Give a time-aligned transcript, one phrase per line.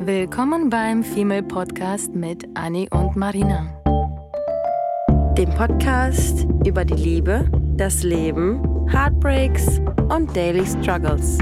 [0.00, 3.66] Willkommen beim Female Podcast mit Annie und Marina.
[5.36, 11.38] Dem Podcast über die Liebe, das Leben, Heartbreaks und Daily Struggles.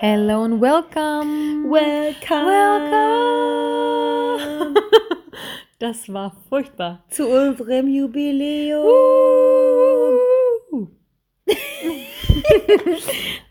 [0.00, 1.68] Hello and welcome.
[1.68, 3.81] Welcome, Welcome.
[5.82, 7.02] Das war furchtbar.
[7.08, 8.86] zu unserem Jubiläum.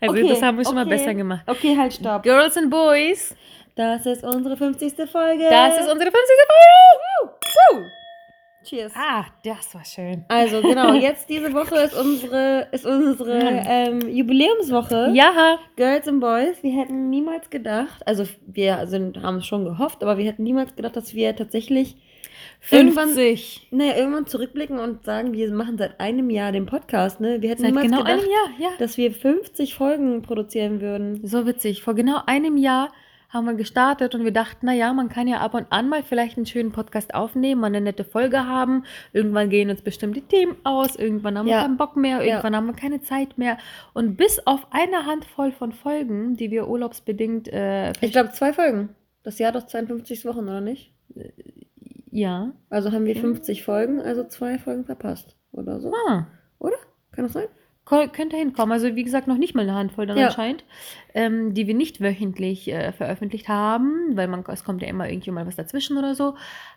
[0.00, 0.96] Also Okay, das haben wir schon mal okay.
[0.96, 1.42] besser gemacht.
[1.46, 2.22] Okay, halt, stopp.
[2.22, 3.36] Girls and Boys,
[3.76, 4.94] Das ist unsere 50.
[5.10, 5.44] Folge.
[5.48, 6.20] das ist unsere 50.
[7.70, 7.90] Folge.
[8.64, 8.92] Cheers.
[8.96, 10.24] Ah, das war schön.
[10.28, 15.10] Also genau, jetzt diese Woche ist unsere, ist unsere ähm, Jubiläumswoche.
[15.12, 20.02] Ja, Girls and Boys, wir hätten niemals gedacht, also wir sind, haben es schon gehofft,
[20.02, 21.96] aber wir hätten niemals gedacht, dass wir tatsächlich
[22.70, 23.68] irgendwann, 50.
[23.70, 27.42] naja, irgendwann zurückblicken und sagen, wir machen seit einem Jahr den Podcast, ne?
[27.42, 28.76] Wir hätten Seit niemals genau gedacht, Jahr, ja.
[28.78, 31.26] dass wir 50 Folgen produzieren würden.
[31.26, 31.82] So witzig.
[31.82, 32.92] Vor genau einem Jahr
[33.30, 36.02] haben wir gestartet und wir dachten, na ja, man kann ja ab und an mal
[36.02, 38.84] vielleicht einen schönen Podcast aufnehmen, mal eine nette Folge haben.
[39.14, 41.62] Irgendwann gehen uns bestimmte Themen aus, irgendwann haben wir Ja.
[41.62, 42.24] keinen Bock mehr, Ja.
[42.24, 43.56] irgendwann haben wir keine Zeit mehr.
[43.94, 48.90] Und bis auf eine Handvoll von Folgen, die wir urlaubsbedingt, äh, Ich glaube, zwei Folgen.
[49.22, 50.92] Das Jahr doch 52 Wochen, oder nicht?
[52.12, 52.52] Ja.
[52.70, 55.36] Also haben wir 50 Folgen, also zwei Folgen verpasst.
[55.50, 55.92] Oder so.
[56.08, 56.26] Ah.
[56.60, 56.76] Oder?
[57.10, 57.46] Kann das sein?
[57.84, 58.70] Ko- Könnte hinkommen.
[58.72, 60.26] Also wie gesagt, noch nicht mal eine Handvoll dann Ja.
[60.28, 60.64] anscheinend,
[61.14, 65.32] ähm, die wir nicht wöchentlich äh, veröffentlicht haben, weil man, es kommt ja immer irgendwie
[65.32, 66.36] mal was dazwischen oder so.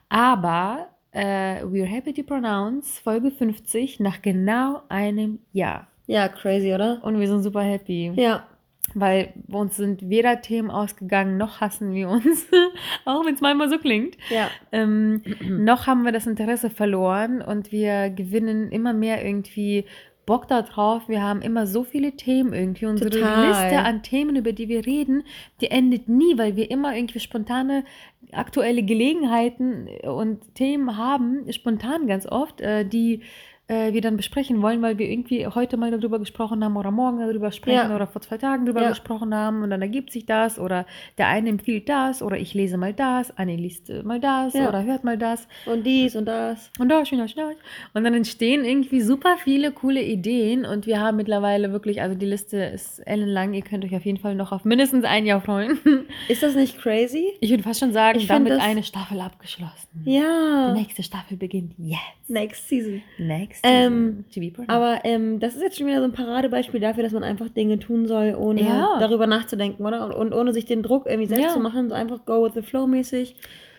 [0.10, 5.88] Aber äh, we're happy to pronounce Folge 50 nach genau einem Jahr.
[6.08, 7.04] Ja, crazy, oder?
[7.04, 8.46] Und wir sind super happy, Ja.
[8.94, 12.48] Weil bei uns sind weder Themen ausgegangen, noch hassen wir uns,
[13.06, 14.18] auch wenn es manchmal so klingt.
[14.30, 14.50] Ja.
[14.72, 19.86] Ähm, noch haben wir das Interesse verloren und wir gewinnen immer mehr irgendwie
[20.26, 21.08] Bock darauf.
[21.08, 22.86] Wir haben immer so viele Themen irgendwie.
[22.86, 23.48] Unsere Total.
[23.48, 25.24] Liste an Themen, über die wir reden,
[25.62, 27.84] die endet nie, weil wir immer irgendwie spontane
[28.32, 33.22] aktuelle Gelegenheiten und Themen haben, spontan ganz oft, äh, die
[33.68, 37.20] äh, wir dann besprechen wollen, weil wir irgendwie heute mal darüber gesprochen haben oder morgen
[37.20, 37.96] darüber sprechen Ja.
[37.96, 38.90] oder vor zwei Tagen darüber Ja.
[38.90, 40.86] gesprochen haben und dann ergibt sich das oder
[41.18, 44.70] der eine empfiehlt das oder ich lese mal das, Anne liest äh, mal das Ja.
[44.70, 46.70] oder hört mal das Und dies und das.
[46.80, 47.50] und da, schön, da, schön, da.
[47.98, 52.26] Und dann entstehen irgendwie super viele coole Ideen und wir haben mittlerweile wirklich, also die
[52.28, 55.80] Liste ist ellenlang, ihr könnt euch auf jeden Fall noch auf mindestens ein Jahr freuen.
[56.30, 57.34] Ist das nicht crazy?
[57.40, 60.02] Ich würde fast schon sagen, Ich damit das- eine Staffel abgeschlossen.
[60.04, 60.74] Ja.
[60.74, 62.00] Die nächste Staffel beginnt jetzt.
[62.28, 63.02] Next season.
[63.18, 64.26] Next Ähm.
[64.68, 67.80] Aber ähm, das ist jetzt schon wieder so ein Paradebeispiel dafür, dass man einfach Dinge
[67.80, 68.98] tun soll, ohne Ja.
[69.00, 70.06] darüber nachzudenken, oder?
[70.06, 71.54] Und, und ohne sich den Druck irgendwie selbst Ja.
[71.54, 73.36] zu machen, so einfach go with the flow mäßig.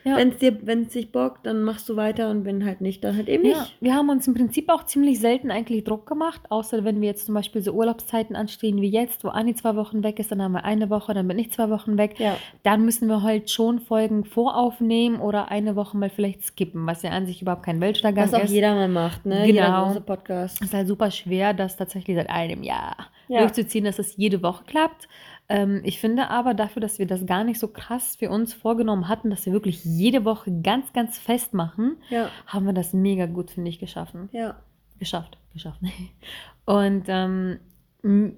[0.07, 0.17] Ja.
[0.19, 3.03] Wenn es dir, wenn es dich bockt, dann machst du weiter und wenn halt nicht,
[3.03, 3.77] dann halt eben Ja, nicht.
[3.81, 7.27] wir haben uns im Prinzip auch ziemlich selten eigentlich Druck gemacht, außer wenn wir jetzt
[7.27, 10.53] zum Beispiel so Urlaubszeiten anstehen wie jetzt, wo Anni zwei Wochen weg ist, dann haben
[10.53, 12.21] wir eine Woche, dann bin ich zwei Wochen weg.
[12.21, 12.37] Ja.
[12.63, 17.11] Dann müssen wir halt schon Folgen voraufnehmen oder eine Woche mal vielleicht skippen, was ja
[17.11, 18.51] an sich überhaupt kein Weltuntergang Was auch ist.
[18.53, 19.45] jeder mal macht, ne?
[19.47, 19.89] Genau.
[19.89, 20.59] Jeder Podcast.
[20.61, 22.97] Es ist halt super schwer, das tatsächlich seit einem Jahr
[23.29, 23.41] Ja.
[23.41, 25.09] durchzuziehen, dass es jede Woche klappt.
[25.49, 29.09] Ähm, ich finde aber dafür, dass wir das gar nicht so krass für uns vorgenommen
[29.09, 32.29] hatten, dass wir wirklich jede Woche ganz, ganz fest machen, Ja.
[32.47, 34.29] haben wir das mega gut, finde ich, geschaffen.
[34.33, 34.57] Ja.
[34.99, 35.81] Geschafft, geschafft.
[36.65, 37.59] Und ähm,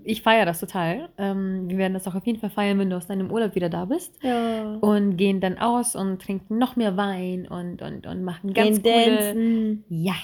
[0.05, 1.09] ich feiere das total.
[1.19, 3.69] Ähm, wir werden das auch auf jeden Fall feiern, wenn du aus deinem Urlaub wieder
[3.69, 4.15] da bist.
[4.23, 4.75] Ja.
[4.81, 8.95] Und gehen dann aus und trinken noch mehr Wein und, und, und machen ganz Gehen
[8.95, 9.17] coole...
[9.19, 9.85] dancen.
[9.89, 10.15] Ja.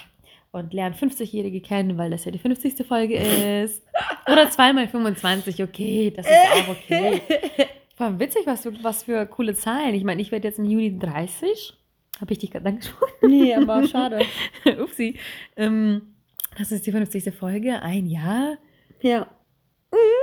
[0.51, 2.87] Und lernen 50-Jährige kennen, weil das ja die 50.
[2.87, 3.17] Folge
[3.65, 3.83] ist.
[4.31, 7.21] Oder zweimal 25, okay, das ist auch okay.
[7.97, 9.95] War witzig, was für, was für coole Zahlen.
[9.95, 11.75] Ich meine, ich werde jetzt im Juni 30.
[12.21, 13.13] Habe ich dich gerade angesprochen?
[13.23, 14.25] Nee, aber schade.
[14.81, 15.19] Upsi.
[15.57, 16.15] Ähm,
[16.59, 17.35] das ist die 50.
[17.35, 18.57] Folge, ein Jahr.
[19.01, 19.29] Ja.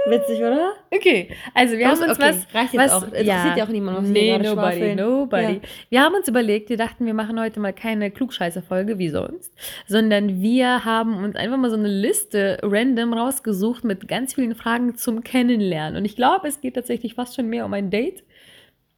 [0.08, 0.74] Witzig, oder?
[0.90, 2.02] Okay, also wir Was?
[2.02, 2.56] haben uns Okay, was.
[2.56, 3.04] reicht jetzt was, auch.
[3.04, 4.98] Interessiert ja auch niemand, was wir nee, gerade nobody, schwafeln.
[4.98, 5.54] nobody.
[5.54, 5.60] Ja.
[5.90, 9.54] Wir haben uns überlegt, wir dachten, wir machen heute mal keine Klugscheißer-Folge wie sonst,
[9.88, 14.96] sondern wir haben uns einfach mal so eine Liste random rausgesucht mit ganz vielen Fragen
[14.96, 15.98] zum Kennenlernen.
[15.98, 18.24] Und ich glaube, es geht tatsächlich fast schon mehr um ein Date.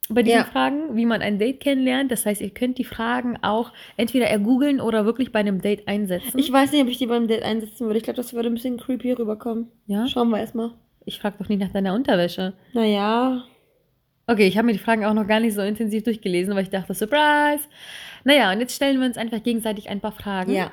[0.10, 0.44] Bei diesen Ja.
[0.46, 2.12] Fragen, wie man ein Date kennenlernt.
[2.12, 6.38] Das heißt, ihr könnt die Fragen auch entweder ergoogeln oder wirklich bei einem Date einsetzen.
[6.38, 7.98] Ich weiß nicht, ob ich die beim Date einsetzen würde.
[7.98, 9.70] Ich glaube, das würde ein bisschen creepy rüberkommen.
[9.88, 10.06] ja?
[10.08, 10.72] Schauen wir erstmal.
[11.06, 12.54] Ich frage doch nicht nach deiner Unterwäsche.
[12.74, 13.44] Naja.
[14.28, 16.70] Okay, ich habe mir die Fragen auch noch gar nicht so intensiv durchgelesen, weil ich
[16.70, 17.68] dachte, Surprise!
[18.24, 20.54] Naja, und jetzt stellen wir uns einfach gegenseitig ein paar Fragen.
[20.54, 20.72] Ja.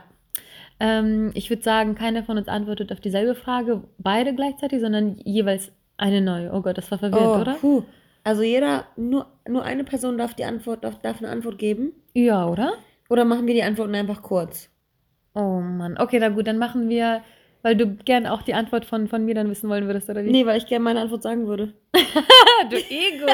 [0.79, 5.73] Ähm, ich würde sagen, keiner von uns antwortet auf dieselbe Frage, beide gleichzeitig, sondern jeweils
[5.97, 6.53] eine neue.
[6.55, 7.55] Oh Gott, das war verwirrend, Oh, oder?
[7.55, 7.83] puh.
[8.23, 11.93] Also jeder, nur, nur eine Person darf die Antwort, darf, darf eine Antwort geben.
[12.15, 12.75] Ja, oder?
[13.09, 14.71] Oder machen wir die Antworten einfach kurz?
[15.35, 15.97] Oh Mann.
[15.99, 17.23] Okay, na gut, dann machen wir,
[17.63, 20.31] weil du gern auch die Antwort von, von mir dann wissen wollen würdest, oder wie?
[20.31, 21.75] Nee, weil ich gerne meine Antwort sagen würde.
[22.71, 23.27] du Ego.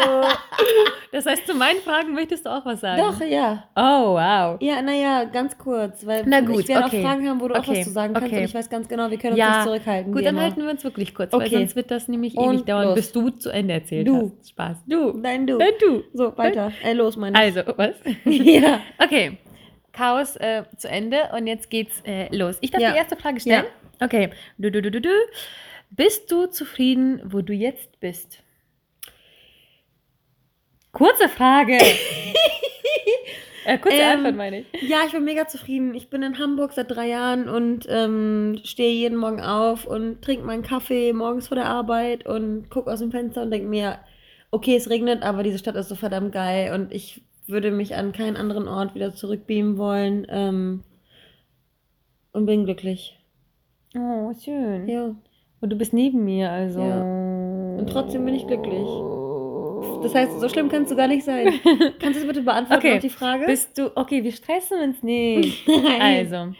[1.12, 3.00] das heißt, zu meinen Fragen möchtest du auch was sagen?
[3.02, 3.64] Doch, ja.
[3.76, 4.56] Oh, wow.
[4.60, 6.98] Ja, naja, ganz kurz, weil Na gut, ich werde okay.
[6.98, 8.38] auch Fragen haben, wo du auch Okay, was zu sagen kannst okay.
[8.38, 10.12] und ich weiß ganz genau, wir können uns Ja, nicht zurückhalten.
[10.12, 10.42] Gut, dann immer.
[10.44, 12.94] halten wir uns wirklich kurz, weil sonst wird das nämlich Und ewig dauern, los.
[12.94, 14.32] bis du zu Ende erzählt Du.
[14.38, 14.50] hast.
[14.50, 14.78] Spaß.
[14.86, 15.12] Du.
[15.18, 15.58] Nein, du.
[15.58, 16.02] Nein, du.
[16.14, 16.72] So, weiter.
[16.84, 17.94] Äh, los, meine Also, was?
[18.24, 18.80] ja.
[19.02, 19.38] Okay,
[19.92, 22.56] Chaos äh, zu Ende und jetzt geht's äh, los.
[22.60, 22.92] Ich darf Ja.
[22.92, 23.64] die erste Frage stellen.
[24.00, 24.30] Okay.
[24.58, 25.10] Du, du, du, du, du.
[25.90, 28.42] Bist du zufrieden, wo du jetzt bist?
[30.92, 31.78] Kurze Frage.
[33.66, 34.66] äh, kurze Ähm, Antwort meine ich.
[34.82, 35.94] Ja, ich bin mega zufrieden.
[35.94, 40.44] Ich bin in Hamburg seit drei Jahren und ähm, stehe jeden Morgen auf und trinke
[40.44, 43.98] meinen Kaffee morgens vor der Arbeit und gucke aus dem Fenster und denke mir,
[44.50, 48.12] okay, es regnet, aber diese Stadt ist so verdammt geil und ich würde mich an
[48.12, 50.82] keinen anderen Ort wieder zurückbeamen wollen ähm,
[52.32, 53.18] und bin glücklich.
[53.96, 54.88] Oh, schön.
[54.88, 55.14] Ja.
[55.60, 56.80] Und du bist neben mir, also.
[56.80, 57.00] Ja.
[57.78, 58.86] Und trotzdem bin ich glücklich.
[60.02, 61.52] Das heißt, so schlimm kannst du gar nicht sein.
[61.98, 62.98] Kannst du es bitte beantworten, Okay.
[62.98, 63.46] die Frage?
[63.46, 63.90] Bist du.
[63.96, 65.66] Okay, wir stressen uns nicht.
[66.00, 66.52] Also,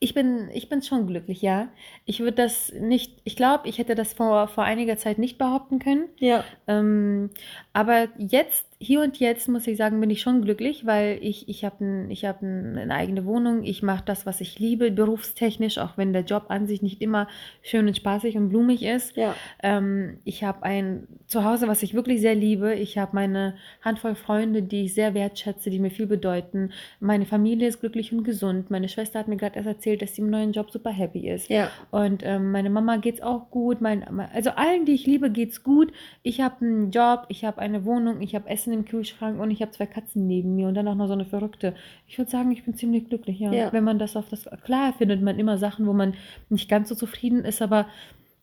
[0.00, 1.68] ich bin, ich bin schon glücklich, ja.
[2.04, 5.78] Ich würde das nicht, ich glaube, ich hätte das vor, vor einiger Zeit nicht behaupten
[5.78, 6.08] können.
[6.18, 6.44] Ja.
[6.66, 7.30] Ähm,
[7.72, 11.64] aber jetzt, hier und jetzt, muss ich sagen, bin ich schon glücklich, weil ich, ich
[11.64, 13.64] habe ein, ich hab ein, eine eigene Wohnung.
[13.64, 17.28] Ich mache das, was ich liebe, berufstechnisch, auch wenn der Job an sich nicht immer
[17.62, 19.16] schön und spaßig und blumig ist.
[19.16, 19.34] Ja.
[19.62, 22.74] Ähm, ich habe ein Zuhause, was ich wirklich sehr liebe.
[22.74, 26.70] Ich habe meine Handvoll Freunde, die ich sehr wertschätze, die mir viel bedeuten.
[27.00, 28.70] Meine Familie ist glücklich und gesund.
[28.70, 31.48] Meine Schwester hat mir gerade erst erzählt, dass sie im neuen Job super happy ist.
[31.48, 31.70] Ja.
[31.90, 33.80] Und ähm, meine Mama geht's auch gut.
[33.80, 35.92] Mein, also allen, die ich liebe, geht's gut.
[36.22, 39.60] Ich habe einen Job, ich habe eine Wohnung, ich habe Essen im Kühlschrank und ich
[39.60, 41.74] habe zwei Katzen neben mir und dann auch noch so eine verrückte.
[42.06, 43.52] Ich würde sagen, ich bin ziemlich glücklich, ja.
[43.52, 43.72] Ja.
[43.72, 46.14] Wenn man das auf das klar findet man immer Sachen, wo man
[46.48, 47.86] nicht ganz so zufrieden ist, aber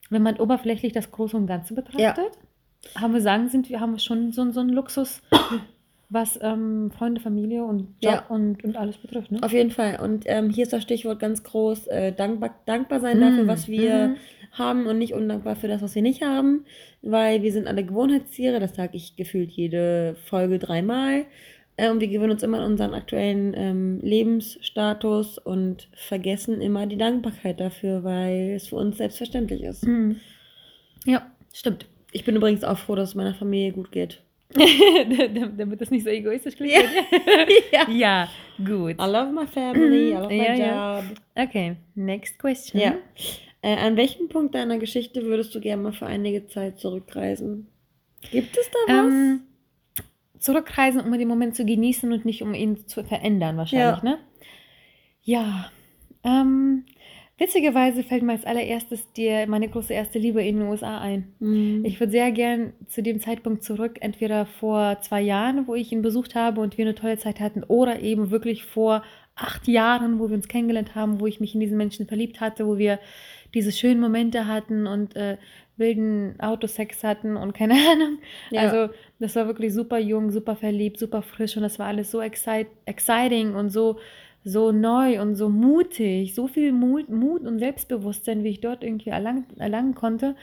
[0.10, 2.38] wenn man oberflächlich das Große und Ganze betrachtet,
[2.96, 5.22] haben wir sagen, sind wir haben wir schon so, so einen Luxus,
[6.12, 8.26] was ähm, Freunde, Familie und Job Ja.
[8.28, 9.32] und, und alles betrifft.
[9.32, 9.40] Ne?
[9.42, 9.98] Auf jeden Fall.
[10.02, 13.70] Und ähm, hier ist das Stichwort ganz groß: äh, dankbar, dankbar sein Mm, dafür, was
[13.70, 14.16] wir mhm.
[14.52, 16.66] haben und nicht undankbar für das, was wir nicht haben.
[17.02, 21.26] Weil wir sind alle Gewohnheitstiere, das sage ich gefühlt jede Folge dreimal.
[21.78, 26.98] Äh, und wir gewöhnen uns immer an unseren aktuellen ähm, Lebensstatus und vergessen immer die
[26.98, 29.88] Dankbarkeit dafür, weil es für uns selbstverständlich ist.
[29.88, 30.18] Mhm.
[31.06, 31.86] Ja, stimmt.
[32.12, 34.22] Ich bin übrigens auch froh, dass es meiner Familie gut geht.
[35.58, 36.74] Damit das nicht so egoistisch klingt.
[36.74, 36.88] Ja.
[37.88, 37.90] ja.
[37.90, 38.92] ja, gut.
[39.00, 41.00] I love my family, I love my Ja, ja.
[41.00, 41.06] job.
[41.36, 42.82] Okay, next question.
[42.82, 42.96] Ja.
[43.62, 47.68] Äh, an welchem Punkt deiner Geschichte würdest du gerne mal für einige Zeit zurückreisen?
[48.32, 49.06] Gibt es da was?
[49.14, 49.42] Ähm,
[50.40, 54.10] zurückreisen, um den Moment zu genießen und nicht um ihn zu verändern, wahrscheinlich, Ja.
[54.10, 54.18] ne?
[55.24, 55.72] Ja.
[56.24, 56.86] Ähm,
[57.42, 61.34] witzigerweise fällt mir als allererstes dir meine große erste Liebe in den USA ein.
[61.40, 61.84] Mhm.
[61.84, 66.04] Ich würde sehr gern zu dem Zeitpunkt zurück, entweder vor zwei Jahren, wo ich ihn
[66.04, 69.04] besucht habe und wir eine tolle Zeit hatten, oder eben wirklich vor
[69.36, 72.68] acht Jahren, wo wir uns kennengelernt haben, wo ich mich in diesen Menschen verliebt hatte,
[72.68, 73.00] wo wir
[73.56, 75.38] diese schönen Momente hatten und äh,
[75.78, 78.20] wilden Autosex hatten und keine Ahnung.
[78.52, 78.62] Ja.
[78.62, 82.22] Also das war wirklich super jung, super verliebt, super frisch und das war alles so
[82.22, 83.98] excite exciting und so
[84.44, 89.10] so neu und so mutig, so viel Mut, Mut und Selbstbewusstsein, wie ich dort irgendwie
[89.10, 90.36] erlangen, erlangen konnte,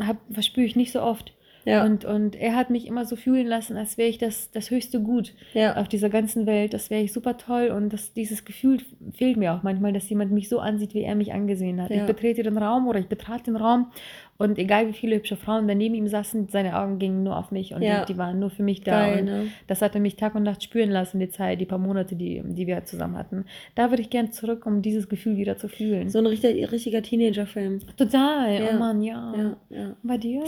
[0.00, 1.34] hab, verspüre ich nicht so oft.
[1.64, 1.84] ja.
[1.84, 5.00] Und, und er hat mich immer so fühlen lassen, als wäre ich das, das höchste
[5.00, 5.76] Gut ja.
[5.76, 6.74] auf dieser ganzen Welt.
[6.74, 8.78] Das wäre ich super toll und das, dieses Gefühl
[9.12, 11.90] fehlt mir auch manchmal, dass jemand mich so ansieht, wie er mich angesehen hat.
[11.90, 12.02] Ja.
[12.02, 13.90] Ich betrete den Raum oder ich betrat den Raum
[14.38, 17.50] und egal wie viele hübsche Frauen da neben ihm saßen, seine Augen gingen nur auf
[17.52, 18.04] mich und Ja.
[18.04, 19.06] die, die waren nur für mich da.
[19.06, 19.46] Geil, und ne?
[19.68, 22.42] das hat er mich Tag und Nacht spüren lassen, die Zeit, die paar Monate, die,
[22.44, 23.44] die wir zusammen hatten.
[23.76, 26.08] Da würde ich gern zurück, um dieses Gefühl wieder zu fühlen.
[26.10, 27.80] So ein richtiger, richtiger Teenager-Film.
[27.96, 28.68] Total, Ja.
[28.74, 29.34] oh Mann, ja.
[29.36, 29.96] Ja, ja.
[30.02, 30.42] Bei dir?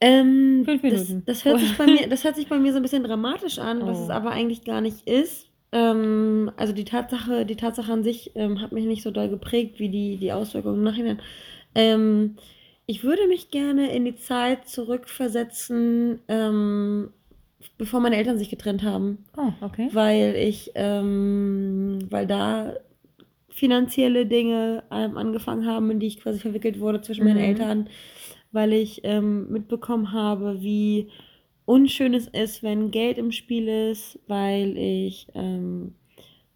[0.00, 1.22] Ähm, Fünf das, Minuten.
[1.26, 3.80] das, hört sich bei mir, das hört sich bei mir so ein bisschen dramatisch an,
[3.86, 4.04] was Oh.
[4.04, 5.48] es aber eigentlich gar nicht ist.
[5.72, 9.78] Ähm, also die Tatsache, die Tatsache an sich ähm, hat mich nicht so doll geprägt
[9.80, 11.18] wie die, die Auswirkungen im Nachhinein.
[11.74, 12.36] Ähm,
[12.86, 17.10] ich würde mich gerne in die Zeit zurückversetzen, ähm,
[17.78, 19.24] bevor meine Eltern sich getrennt haben.
[19.36, 19.88] Oh, okay.
[19.92, 22.74] weil ich, ähm, weil da
[23.50, 27.44] finanzielle Dinge ähm, angefangen haben, in die ich quasi verwickelt wurde zwischen meinen Mhm.
[27.44, 27.88] Eltern,
[28.52, 31.08] weil ich ähm, mitbekommen habe, wie
[31.64, 35.94] unschön es ist, wenn Geld im Spiel ist, weil ich ähm,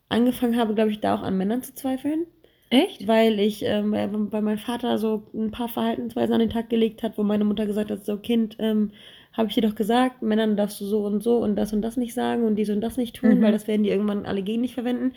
[0.09, 2.27] angefangen habe, glaube ich, da auch an Männern zu zweifeln,
[2.71, 3.07] Echt?
[3.09, 7.19] weil ich, ähm, weil, mein Vater so ein paar Verhaltensweisen an den Tag gelegt hat,
[7.19, 8.93] wo meine Mutter gesagt hat, so Kind, ähm,
[9.33, 11.97] habe ich dir doch gesagt, Männern darfst du so und so und das und das
[11.97, 13.43] nicht sagen und dies und das nicht tun, Mhm.
[13.43, 15.13] weil das werden die irgendwann alle gegen dich verwenden.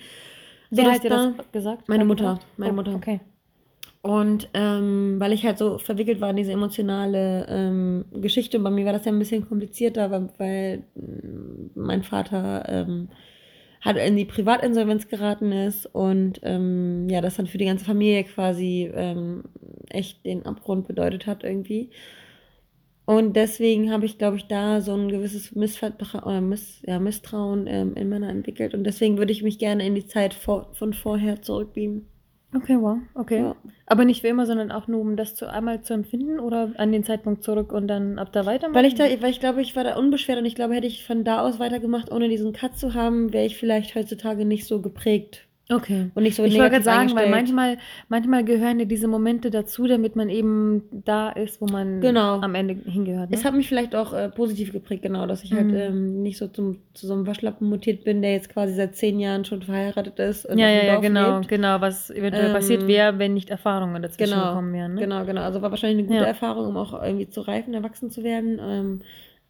[0.70, 1.90] Wer Sodass hat dir da- das gesagt?
[1.90, 2.96] Meine Wer Mutter, meine Oh, Mutter.
[2.96, 3.20] Okay.
[4.02, 8.70] Und ähm, weil ich halt so verwickelt war in diese emotionale ähm, Geschichte, und bei
[8.72, 13.10] mir war das ja ein bisschen komplizierter, weil, weil mm, mein Vater ähm,
[13.84, 18.24] halt in die Privatinsolvenz geraten ist und ähm, ja, das dann für die ganze Familie
[18.24, 19.44] quasi ähm,
[19.90, 21.90] echt den Abgrund bedeutet hat irgendwie.
[23.06, 27.96] Und deswegen habe ich, glaube ich, da so ein gewisses Missvertra Miss ja, Misstrauen ähm,
[27.96, 28.74] in Männer entwickelt.
[28.74, 32.08] Und deswegen würde ich mich gerne in die Zeit vor von vorher zurückbeamen.
[32.56, 33.00] Okay, wow.
[33.16, 33.40] Okay.
[33.40, 33.56] Ja.
[33.88, 36.92] Aber nicht für immer, sondern auch nur, um das zu einmal zu empfinden oder an
[36.92, 38.76] den Zeitpunkt zurück und dann ab da weitermachen?
[38.76, 41.06] Weil ich da, weil ich glaube, ich war da unbeschwert und ich glaube, hätte ich
[41.06, 44.82] von da aus weitergemacht, ohne diesen Cut zu haben, wäre ich vielleicht heutzutage nicht so
[44.82, 46.12] geprägt Okay.
[46.14, 47.78] und nicht so Ich wollte gerade sagen, weil manchmal,
[48.10, 52.42] manchmal gehören ja diese Momente dazu, damit man eben da ist, wo man Genau.
[52.42, 53.30] am Ende hingehört.
[53.30, 53.38] Ne?
[53.38, 55.76] Es hat mich vielleicht auch äh, positiv geprägt, genau, dass ich halt Mhm.
[55.76, 59.20] ähm, nicht so zum, zu so einem Waschlappen mutiert bin, der jetzt quasi seit zehn
[59.22, 60.46] Jahren schon verheiratet ist.
[60.46, 61.48] und ja, ja, ja, genau, lebt.
[61.48, 64.96] genau, was eventuell Ähm, passiert wäre, wenn nicht Erfahrungen dazwischen Genau, gekommen wären.
[64.96, 65.02] Ne?
[65.02, 65.42] Genau, genau.
[65.44, 66.26] Also war wahrscheinlich eine gute Ja.
[66.26, 68.60] Erfahrung, um auch irgendwie zu reifen, erwachsen zu werden.
[68.62, 69.00] Ähm,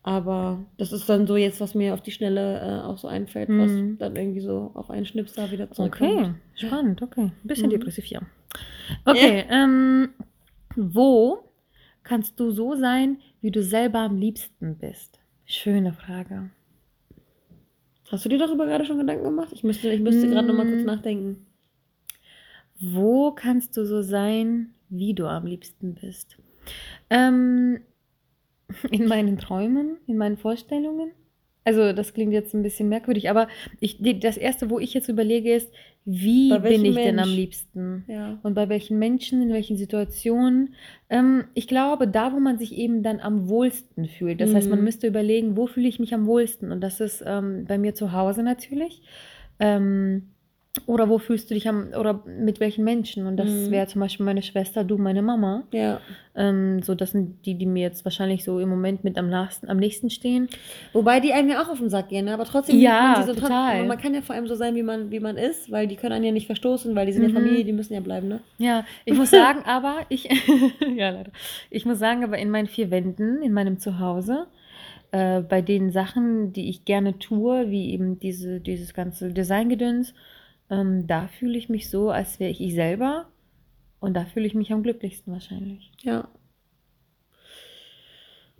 [0.04, 3.50] aber das ist dann so jetzt, was mir auf die Schnelle äh, auch so einfällt,
[3.50, 3.60] Mhm.
[3.60, 6.12] was dann irgendwie so auf einen Schnips da wieder zurückkommt.
[6.12, 7.32] Okay, spannend, okay.
[7.44, 7.72] Ein bisschen Mhm.
[7.72, 8.22] depressiv, ja.
[9.06, 10.10] Okay, ähm,
[10.76, 11.50] wo
[12.04, 15.20] kannst du so sein, wie du selber am liebsten bist?
[15.46, 16.50] Schöne Frage.
[18.12, 19.50] Hast du dir darüber gerade schon Gedanken gemacht?
[19.54, 20.88] Ich müsste, ich müsste gerade noch mal kurz Mm.
[20.88, 21.46] nachdenken.
[22.80, 26.38] Wo kannst du so sein, wie du am liebsten bist?
[27.10, 27.80] Ähm,
[28.92, 31.12] in meinen Träumen, in meinen Vorstellungen.
[31.66, 33.48] Also das klingt jetzt ein bisschen merkwürdig, aber
[33.80, 35.72] ich, das Erste, wo ich jetzt überlege, ist,
[36.04, 37.36] wie bin ich denn am Mensch?
[37.38, 38.04] liebsten?
[38.08, 38.38] Ja.
[38.44, 40.74] Und bei welchen Menschen, in welchen Situationen.
[41.10, 44.42] Ähm, ich glaube, da, wo man sich eben dann am wohlsten fühlt.
[44.42, 44.86] Das heißt, man Mhm.
[44.86, 46.72] müsste überlegen, wo fühle ich mich am wohlsten?
[46.74, 49.02] Und das ist ähm, bei mir zu Hause natürlich.
[49.60, 50.32] Ähm,
[50.88, 53.28] oder wo fühlst du dich am, oder mit welchen Menschen?
[53.28, 53.72] Und das Mhm.
[53.72, 55.64] wäre zum Beispiel meine Schwester, du, meine Mama.
[55.72, 56.02] Ja.
[56.36, 59.70] Ähm, so, das sind die, die mir jetzt wahrscheinlich so im Moment mit am, nächsten,
[59.70, 60.50] am nächsten stehen.
[60.92, 62.34] Wobei die einem ja auch auf den Sack gehen, ne?
[62.34, 63.86] aber trotzdem Ja, man sie so total.
[63.86, 66.14] Man kann ja vor allem so sein, wie man, wie man ist, weil die können
[66.14, 67.34] einen ja nicht verstoßen, weil die sind ja Mhm.
[67.34, 68.40] Familie, die müssen ja bleiben, ne?
[68.58, 70.28] Ja, ich muss sagen, aber ich,
[70.96, 71.32] ja, leider.
[71.70, 74.48] Ich muss sagen, aber in meinen vier Wänden, in meinem Zuhause,
[75.12, 80.16] äh, bei den Sachen, die ich gerne tue, wie eben diese, dieses ganze Designgedöns,
[80.74, 83.28] ähm, da fühle ich mich so, als wäre ich ich selber.
[84.00, 85.92] Und da fühle ich mich am glücklichsten wahrscheinlich.
[86.02, 86.28] Ja.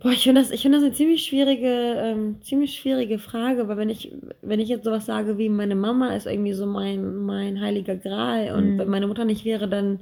[0.00, 1.68] Boah, ich finde das, ich finde das eine ziemlich schwierige,
[1.98, 6.14] ähm, ziemlich schwierige Frage, weil wenn ich, wenn ich jetzt sowas sage wie meine Mama
[6.14, 8.78] ist irgendwie so mein, mein heiliger Gral und Mhm.
[8.78, 10.00] wenn meine Mutter nicht wäre, dann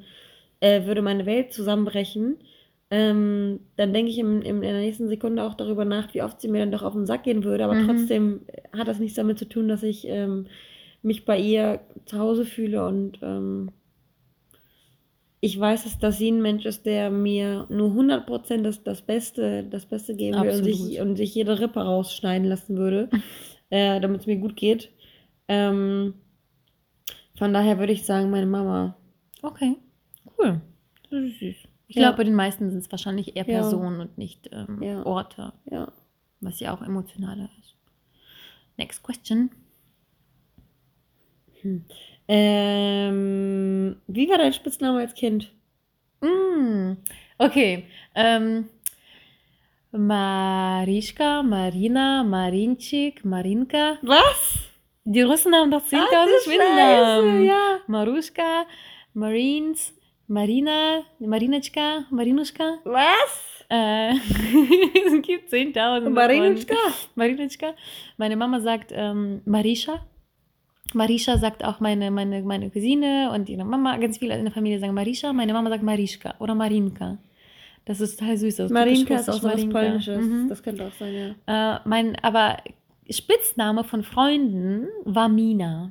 [0.60, 2.38] äh, würde meine Welt zusammenbrechen.
[2.90, 6.40] Ähm, dann denke ich im, im, in der nächsten Sekunde auch darüber nach, wie oft
[6.40, 7.64] sie mir dann doch auf den Sack gehen würde.
[7.64, 7.86] Aber Mhm.
[7.86, 8.40] trotzdem
[8.76, 10.46] hat das nichts damit zu tun, dass ich ähm,
[11.02, 13.70] mich bei ihr zu Hause fühle und ähm,
[15.40, 19.64] ich weiß, dass, dass sie ein Mensch ist, der mir nur 100% das, das Beste,
[19.64, 23.10] das Beste geben will und sich, und sich jede Rippe rausschneiden lassen würde,
[23.70, 24.90] äh, damit es mir gut geht.
[25.48, 26.14] Ähm,
[27.36, 28.96] von daher würde ich sagen, meine Mama.
[29.42, 29.76] Okay,
[30.38, 30.60] cool.
[31.10, 31.56] Das ist süß.
[31.88, 32.02] Ich Ja.
[32.02, 33.60] glaube, bei den meisten sind es wahrscheinlich eher Ja.
[33.62, 35.04] Personen und nicht ähm, Ja.
[35.04, 35.90] Orte, Ja.
[36.40, 37.74] was ja auch emotionaler ist.
[38.78, 39.50] Next question.
[41.62, 41.84] Hm.
[42.28, 45.50] Ähm, wie war dein Spitzname als Kind?
[46.20, 46.92] Mm,
[47.38, 47.84] okay.
[48.14, 48.68] Ähm,
[49.90, 53.98] Marischka, Marina, Marinchik, Marinka.
[54.02, 54.70] Was?
[55.04, 57.44] Die Russen haben doch 10.000 Spitznamen.
[57.44, 57.80] Ja.
[57.88, 58.66] Maruschka,
[59.14, 59.92] Marines,
[60.28, 62.78] Marina, Marinetschka, Marinuschka.
[62.84, 63.64] Was?
[63.68, 64.12] Äh,
[65.06, 66.08] es gibt 10.000.
[66.08, 66.76] Marinetschka?
[67.16, 67.74] Marinetschka.
[68.16, 70.06] Meine Mama sagt ähm, Marisha.
[70.94, 74.78] Marisha sagt auch meine, meine, meine Cousine und ihre Mama, ganz viele in der Familie
[74.78, 75.32] sagen Marisha.
[75.32, 77.18] Meine Mama sagt Marischka oder Marinka.
[77.84, 78.56] Das ist total süß.
[78.56, 79.68] Das Marinka ist auch so was.
[79.68, 80.24] Polnisches.
[80.24, 80.48] Mhm.
[80.48, 81.76] Das könnte auch sein, ja.
[81.76, 82.58] Äh, mein, aber
[83.10, 85.90] Spitzname von Freunden war Mina.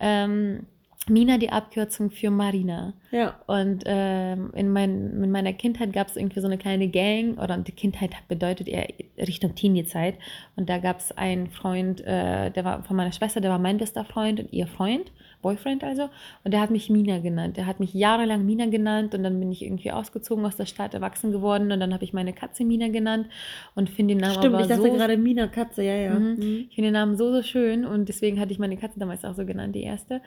[0.00, 0.66] Ähm,
[1.08, 2.94] Mina die Abkürzung für Marina.
[3.10, 3.40] Ja.
[3.46, 7.56] Und ähm, in, mein, in meiner Kindheit gab es irgendwie so eine kleine Gang, oder
[7.58, 8.86] die Kindheit bedeutet eher
[9.18, 10.16] Richtung Teenie-Zeit.
[10.56, 13.78] Und da gab es einen Freund, äh, der war von meiner Schwester, der war mein
[13.78, 15.10] bester Freund und ihr Freund,
[15.42, 16.08] Boyfriend also.
[16.44, 17.56] Und der hat mich Mina genannt.
[17.56, 20.94] Der hat mich jahrelang Mina genannt und dann bin ich irgendwie ausgezogen aus der Stadt,
[20.94, 23.26] erwachsen geworden und dann habe ich meine Katze Mina genannt
[23.74, 26.14] und finde den Namen Stimmt, aber ich dachte so gerade Mina Katze, ja, ja.
[26.14, 26.36] Mhm.
[26.36, 26.66] Mhm.
[26.68, 29.34] ich finde den Namen so, so schön und deswegen hatte ich meine Katze damals auch
[29.34, 30.22] so genannt, die erste.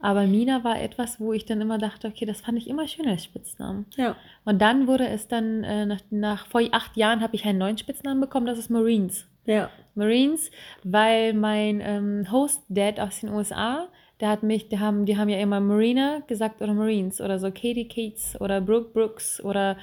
[0.00, 3.06] Aber Mina war etwas, wo ich dann immer dachte, okay, das fand ich immer schön
[3.06, 3.84] als Spitznamen.
[3.96, 4.16] Ja.
[4.44, 7.76] Und dann wurde es dann, äh, nach, nach vor acht Jahren habe ich einen neuen
[7.78, 9.26] Spitznamen bekommen, das ist Marines.
[9.44, 9.68] Ja.
[9.94, 10.50] Marines,
[10.84, 13.88] weil mein ähm, Host-Dad aus den USA,
[14.20, 17.48] der hat mich, die haben, die haben ja immer Marina gesagt oder Marines oder so
[17.50, 19.76] Katie Kates oder Brooke Brooks oder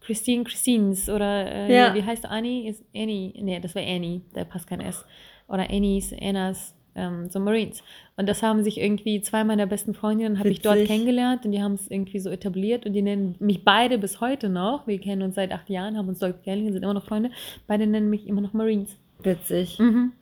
[0.00, 1.94] Christine Christines oder äh, Ja.
[1.94, 2.68] wie heißt Annie?
[2.68, 3.32] Ist Annie?
[3.40, 5.04] Nee, das war Annie, da passt kein S.
[5.46, 7.82] Oder Annies, Annas, ähm, so Marines.
[8.16, 11.62] Und das haben sich irgendwie zwei meiner besten Freundinnen habe ich dort kennengelernt und die
[11.62, 14.86] haben es irgendwie so etabliert und die nennen mich beide bis heute noch.
[14.86, 17.30] Wir kennen uns seit acht Jahren, haben uns dort kennengelernt, sind immer noch Freunde.
[17.66, 18.96] Beide nennen mich immer noch Marines.
[19.22, 19.78] Witzig.
[19.78, 20.12] Mhm.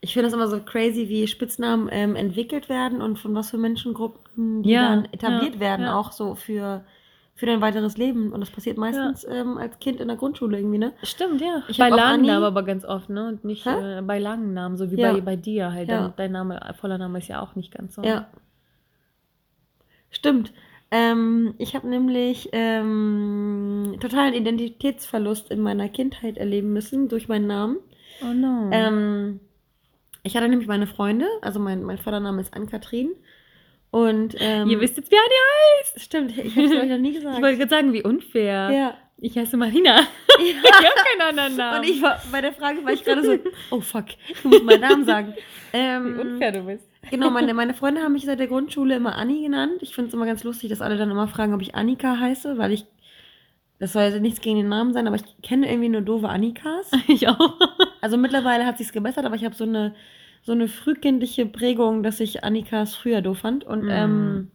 [0.00, 3.58] Ich finde das immer so crazy, wie Spitznamen ähm, entwickelt werden und von was für
[3.58, 5.98] Menschengruppen die Ja, dann etabliert ja, werden, ja.
[5.98, 6.84] auch so für,
[7.34, 8.32] für dein weiteres Leben.
[8.32, 10.92] Und das passiert meistens ähm, als Kind in der Grundschule irgendwie, ne?
[11.02, 11.62] Stimmt, ja.
[11.68, 13.28] Ich bei hab auch langen Anni- Namen aber ganz oft, ne?
[13.28, 15.12] Und nicht äh, bei langen Namen, so wie Ja.
[15.12, 15.88] bei, bei dir halt.
[15.88, 16.02] Ja.
[16.02, 18.02] Dein, dein Name, voller Name ist ja auch nicht ganz so.
[18.02, 18.28] Ja.
[20.10, 20.52] Stimmt.
[20.92, 27.78] Ähm, ich habe nämlich ähm, totalen Identitätsverlust in meiner Kindheit erleben müssen durch meinen Namen.
[28.22, 28.68] Oh no.
[28.70, 29.40] Ähm,
[30.22, 33.10] ich hatte nämlich meine Freunde, also mein, mein Vordername ist Ann-Kathrin.
[33.94, 36.00] Und ähm, Ihr wisst jetzt, wie Anja heißt.
[36.02, 37.36] Stimmt, ich habe es euch noch nie gesagt.
[37.36, 38.70] Ich wollte gerade sagen, wie unfair.
[38.72, 38.94] ja.
[39.18, 40.00] Ich heiße Marina.
[40.40, 41.78] Ich habe keinen anderen Namen.
[41.78, 43.38] Und ich war bei der Frage war ich gerade so,
[43.70, 44.06] oh fuck,
[44.42, 45.32] du musst meinen Namen sagen.
[45.72, 46.84] wie Ähm, unfair du bist.
[47.08, 49.74] Genau, meine, meine Freunde haben mich seit der Grundschule immer Anni genannt.
[49.82, 52.58] Ich finde es immer ganz lustig, dass alle dann immer fragen, ob ich Annika heiße,
[52.58, 52.84] weil ich,
[53.78, 56.90] das soll jetzt nichts gegen den Namen sein, aber ich kenne irgendwie nur doofe Annikas.
[57.06, 57.56] Ich auch.
[58.00, 59.94] Also mittlerweile hat sich's gebessert, aber ich habe so eine,
[60.44, 63.64] so eine frühkindliche Prägung, dass ich Annikas früher doof fand.
[63.64, 63.90] Und Mm.
[63.90, 64.50] ähm,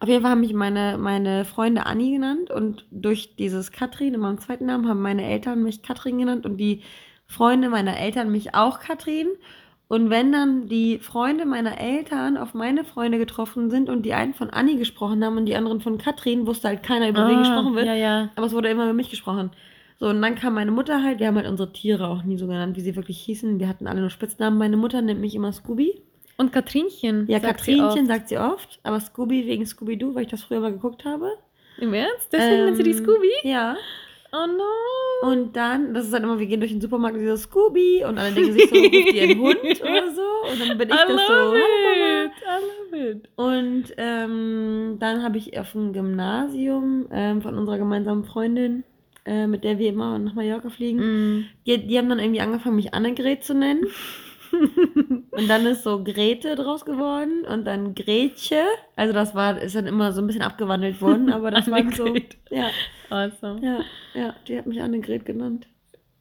[0.00, 4.20] auf jeden Fall haben mich meine, meine Freunde Anni genannt und durch dieses Katrin in
[4.20, 6.82] meinem zweiten Namen haben meine Eltern mich Katrin genannt und die
[7.26, 9.28] Freunde meiner Eltern mich auch Katrin.
[9.88, 14.34] Und wenn dann die Freunde meiner Eltern auf meine Freunde getroffen sind und die einen
[14.34, 17.74] von Anni gesprochen haben und die anderen von Katrin, wusste halt keiner, über wen gesprochen
[17.74, 17.86] wird.
[17.88, 18.30] Ah, Ja, ja.
[18.36, 19.50] Aber es wurde immer über mich gesprochen.
[19.98, 22.46] So, und dann kam meine Mutter halt, wir haben halt unsere Tiere auch nie so
[22.46, 23.60] genannt, wie sie wirklich hießen.
[23.60, 24.58] Wir hatten alle nur Spitznamen.
[24.58, 26.00] Meine Mutter nennt mich immer Scooby.
[26.38, 27.26] Und Katrinchen.
[27.28, 28.08] Ja, sagt sie Katrinchen oft.
[28.08, 31.30] sagt sie oft, aber Scooby wegen Scooby-Doo, weil ich das früher mal geguckt habe.
[31.78, 32.32] Im Ernst?
[32.32, 33.30] Deswegen nennt sie die Ähm, Scooby?
[33.44, 33.76] Ja.
[34.32, 35.30] Oh no.
[35.30, 38.02] Und dann, das ist dann immer, wir gehen durch den Supermarkt und sie so Scooby
[38.08, 40.50] und alle denken sich so, ruft ihr einen Hund oder so.
[40.50, 41.54] Und dann bin ich I das so.
[41.54, 42.32] It.
[42.42, 43.28] I love it.
[43.36, 48.84] Und ähm, dann habe ich auf dem Gymnasium ähm, von unserer gemeinsamen Freundin,
[49.24, 51.44] äh, mit der wir immer nach Mallorca fliegen, Mm.
[51.66, 53.86] Die, die haben dann irgendwie angefangen, mich Annegret zu nennen.
[55.30, 58.64] und dann ist so Grete draus geworden und dann Gretje.
[58.96, 62.14] Also das war, ist dann immer so ein bisschen abgewandelt worden, aber das war so.
[62.50, 62.70] Ja,
[63.08, 63.60] Awesome.
[63.62, 63.80] ja,
[64.14, 65.66] ja, die hat mich Annegret genannt.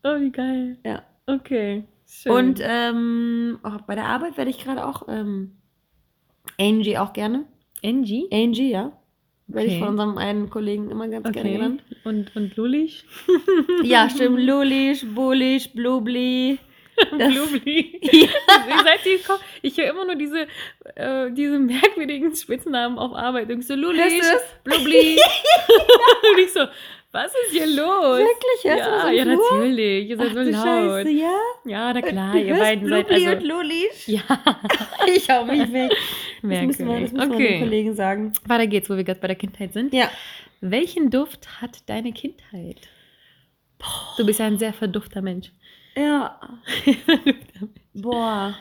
[0.03, 0.77] Oh, wie geil.
[0.85, 1.03] Ja.
[1.25, 1.83] Okay.
[2.07, 2.31] Schön.
[2.31, 5.57] Und ähm, auch bei der Arbeit werde ich gerade auch ähm,
[6.59, 7.45] Angie auch gerne.
[7.83, 8.27] Angie?
[8.31, 8.91] Angie, ja.
[9.53, 9.79] Werde ich Okay.
[9.79, 11.57] von unserem einen Kollegen immer ganz gerne Okay.
[11.57, 11.83] genannt.
[12.03, 13.03] Und, und Lulich?
[13.83, 14.39] Ja, stimmt.
[14.41, 16.57] Lulisch, Bullisch, Blubli.
[17.17, 17.99] Das- Blubli.
[18.11, 18.27] Ja.
[19.25, 20.47] Ko- ich höre immer nur diese,
[20.95, 23.49] äh, diese merkwürdigen Spitznamen auf Arbeit.
[23.49, 23.75] Irgendwie so
[24.35, 24.41] es?
[24.63, 25.17] Blubli.
[26.31, 26.65] Und ich so,
[27.11, 28.19] was ist hier los?
[28.19, 28.63] Wirklich?
[28.63, 29.35] Hörst du das ja, ja, Flur?
[29.59, 30.09] natürlich.
[30.09, 30.53] Ihr seid Ach so laut.
[30.63, 31.37] Scheiße, ja?
[31.65, 33.29] Ja, na klar, Du ihr beiden seid also.
[33.31, 34.07] und Lulisch?
[34.07, 34.21] Ja,
[35.15, 35.91] Ich hau mich weg.
[36.41, 36.67] Das merkwürdig.
[36.79, 38.33] müssen wir, das müssen wir den okay, Kollegen sagen.
[38.47, 39.93] weiter geht's, wo wir gerade bei der Kindheit sind.
[39.93, 40.09] Ja.
[40.61, 42.77] Welchen Duft hat deine Kindheit?
[44.17, 45.51] Du bist ja ein sehr verdufter Mensch.
[45.95, 46.39] Ja.
[47.93, 48.57] Boah.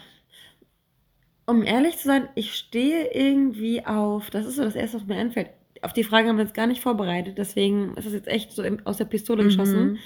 [1.47, 5.17] Um ehrlich zu sein, ich stehe irgendwie auf, das ist so das Erste, was mir
[5.17, 5.51] einfällt.
[5.83, 8.63] Auf die Frage haben wir uns gar nicht vorbereitet, deswegen ist das jetzt echt so
[8.85, 9.93] aus der Pistole geschossen.
[9.93, 9.99] Mhm.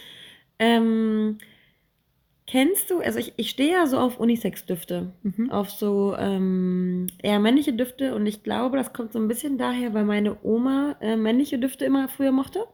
[0.58, 1.38] Ähm,
[2.46, 5.50] kennst du, also ich, ich stehe ja so auf Unisex-Düfte, Mhm.
[5.50, 9.94] auf so ähm, eher männliche Düfte und ich glaube, das kommt so ein bisschen daher,
[9.94, 12.64] weil meine Oma äh, männliche Düfte immer früher mochte.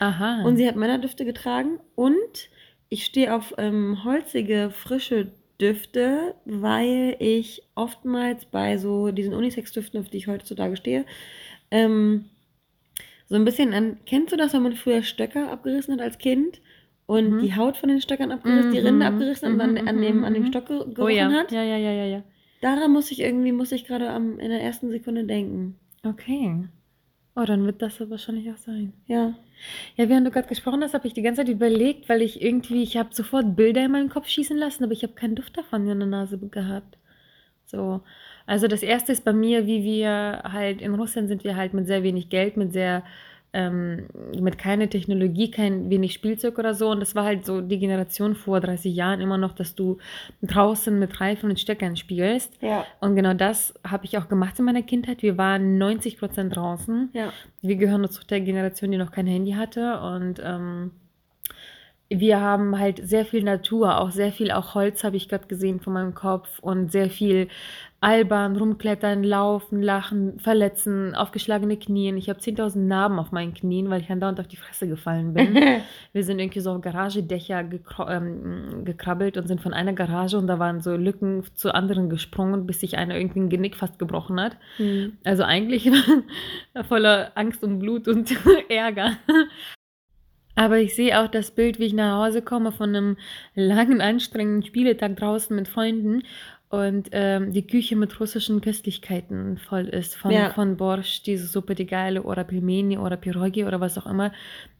[0.00, 0.42] Aha.
[0.44, 1.80] Und sie hat Männerdüfte getragen.
[1.96, 2.50] Und
[2.88, 10.08] ich stehe auf ähm, holzige, frische Düfte, weil ich oftmals bei so diesen Unisex-Düften, auf
[10.08, 11.04] die ich heutzutage stehe,
[11.70, 12.26] ähm,
[13.28, 13.98] so ein bisschen an.
[14.06, 16.60] Kennst du das, wenn man früher Stöcker abgerissen hat als Kind?
[17.06, 17.40] Und Mhm.
[17.40, 18.86] die Haut von den Stöckern abgerissen, die Mhm.
[18.86, 20.46] Rinde abgerissen und dann Mhm, an dem, an dem mhm.
[20.48, 21.30] Stock ge- oh gerochen ja.
[21.30, 21.50] hat?
[21.52, 22.22] ja, ja, ja, ja, ja.
[22.60, 25.76] Daran muss ich irgendwie, muss ich gerade am- in der ersten Sekunde denken.
[26.04, 26.68] Okay.
[27.34, 28.92] Oh, dann wird das so wahrscheinlich auch sein.
[29.06, 29.32] Ja.
[29.96, 32.82] Ja, während du gerade gesprochen hast, habe ich die ganze Zeit überlegt, weil ich irgendwie,
[32.82, 35.88] ich habe sofort Bilder in meinen Kopf schießen lassen, aber ich habe keinen Duft davon
[35.88, 36.98] in der Nase gehabt.
[37.70, 38.00] So.
[38.46, 41.86] Also das erste ist bei mir, wie wir halt in Russland sind wir halt mit
[41.86, 43.02] sehr wenig Geld, mit sehr
[43.52, 44.06] ähm,
[44.38, 46.90] mit keiner Technologie, kein wenig Spielzeug oder so.
[46.90, 49.98] Und das war halt so die Generation vor 30 Jahren immer noch, dass du
[50.42, 52.60] draußen mit Reifen und Steckern spielst.
[52.60, 52.84] Ja.
[53.00, 55.22] Und genau das habe ich auch gemacht in meiner Kindheit.
[55.22, 57.10] Wir waren 90 Prozent draußen.
[57.14, 57.32] Ja.
[57.62, 59.98] Wir gehören zu der Generation, die noch kein Handy hatte.
[60.00, 60.90] Und ähm,
[62.10, 65.80] wir haben halt sehr viel Natur, auch sehr viel, auch Holz habe ich gerade gesehen
[65.80, 67.48] von meinem Kopf und sehr viel
[68.00, 72.16] albern, rumklettern, laufen, lachen, verletzen, aufgeschlagene Knien.
[72.16, 75.54] Ich habe 10.000 Narben auf meinen Knien, weil ich andauernd auf die Fresse gefallen bin.
[76.12, 77.68] wir sind irgendwie so auf Garagedächer
[78.08, 82.66] ähm, gekrabbelt und sind von einer Garage und da waren so Lücken zu anderen gesprungen,
[82.66, 84.56] bis sich einer irgendwie ein Genick fast gebrochen hat.
[84.76, 85.18] Hm.
[85.24, 85.90] Also eigentlich
[86.88, 88.32] voller Angst und Blut und
[88.68, 89.16] Ärger.
[90.58, 93.16] Aber ich sehe auch das Bild, wie ich nach Hause komme von einem
[93.54, 96.22] langen, anstrengenden Spieletag draußen mit Freunden
[96.70, 100.16] und ähm, die Küche mit russischen Köstlichkeiten voll ist.
[100.16, 100.50] Von, Ja.
[100.50, 104.32] von Borsch, diese Suppe, die geile, oder Pelmeni oder Pirogi oder was auch immer.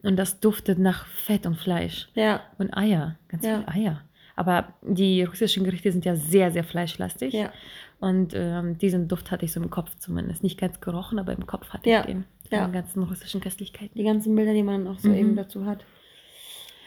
[0.02, 2.08] Und das duftet nach Fett und Fleisch.
[2.14, 2.40] Ja.
[2.58, 3.58] Und Eier, ganz Ja.
[3.64, 4.00] viele Eier.
[4.36, 7.32] Aber die russischen Gerichte sind ja sehr, sehr fleischlastig.
[7.34, 7.50] Ja.
[8.00, 10.42] Und ähm, diesen Duft hatte ich so im Kopf zumindest.
[10.44, 12.24] Nicht ganz gerochen, aber im Kopf hatte Ja, ich den.
[12.56, 12.66] Ja.
[12.66, 13.96] den ganzen russischen Köstlichkeiten.
[13.98, 15.14] Die ganzen Bilder, die man auch so Mhm.
[15.14, 15.84] eben dazu hat.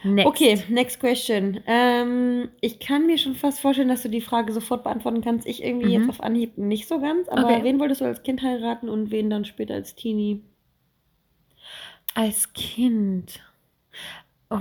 [0.04, 0.26] Next.
[0.28, 1.60] Okay, next question.
[1.68, 5.46] Ähm, ich kann mir schon fast vorstellen, dass du die Frage sofort beantworten kannst.
[5.46, 5.92] Ich irgendwie Mhm.
[6.02, 7.30] jetzt auf Anhieb nicht so ganz.
[7.30, 7.60] Aber Okay.
[7.64, 10.42] wen wolltest du als Kind heiraten und wen dann später als Teenie?
[12.16, 13.42] Als Kind.
[14.50, 14.58] Oh.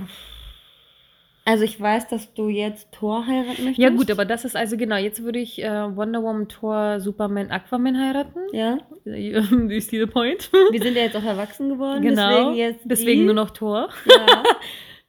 [1.51, 3.77] Also ich weiß, dass du jetzt Thor heiraten möchtest.
[3.77, 4.95] Ja, gut, aber das ist also genau.
[4.95, 8.39] Jetzt würde ich äh, Wonder Woman, Thor, Superman, Aquaman heiraten.
[8.53, 10.49] Ja, Do you see the point?
[10.71, 12.01] wir sind ja jetzt auch erwachsen geworden.
[12.01, 12.29] genau.
[12.29, 13.25] Deswegen jetzt Deswegen die.
[13.25, 13.89] nur noch Thor.
[14.05, 14.43] Ja.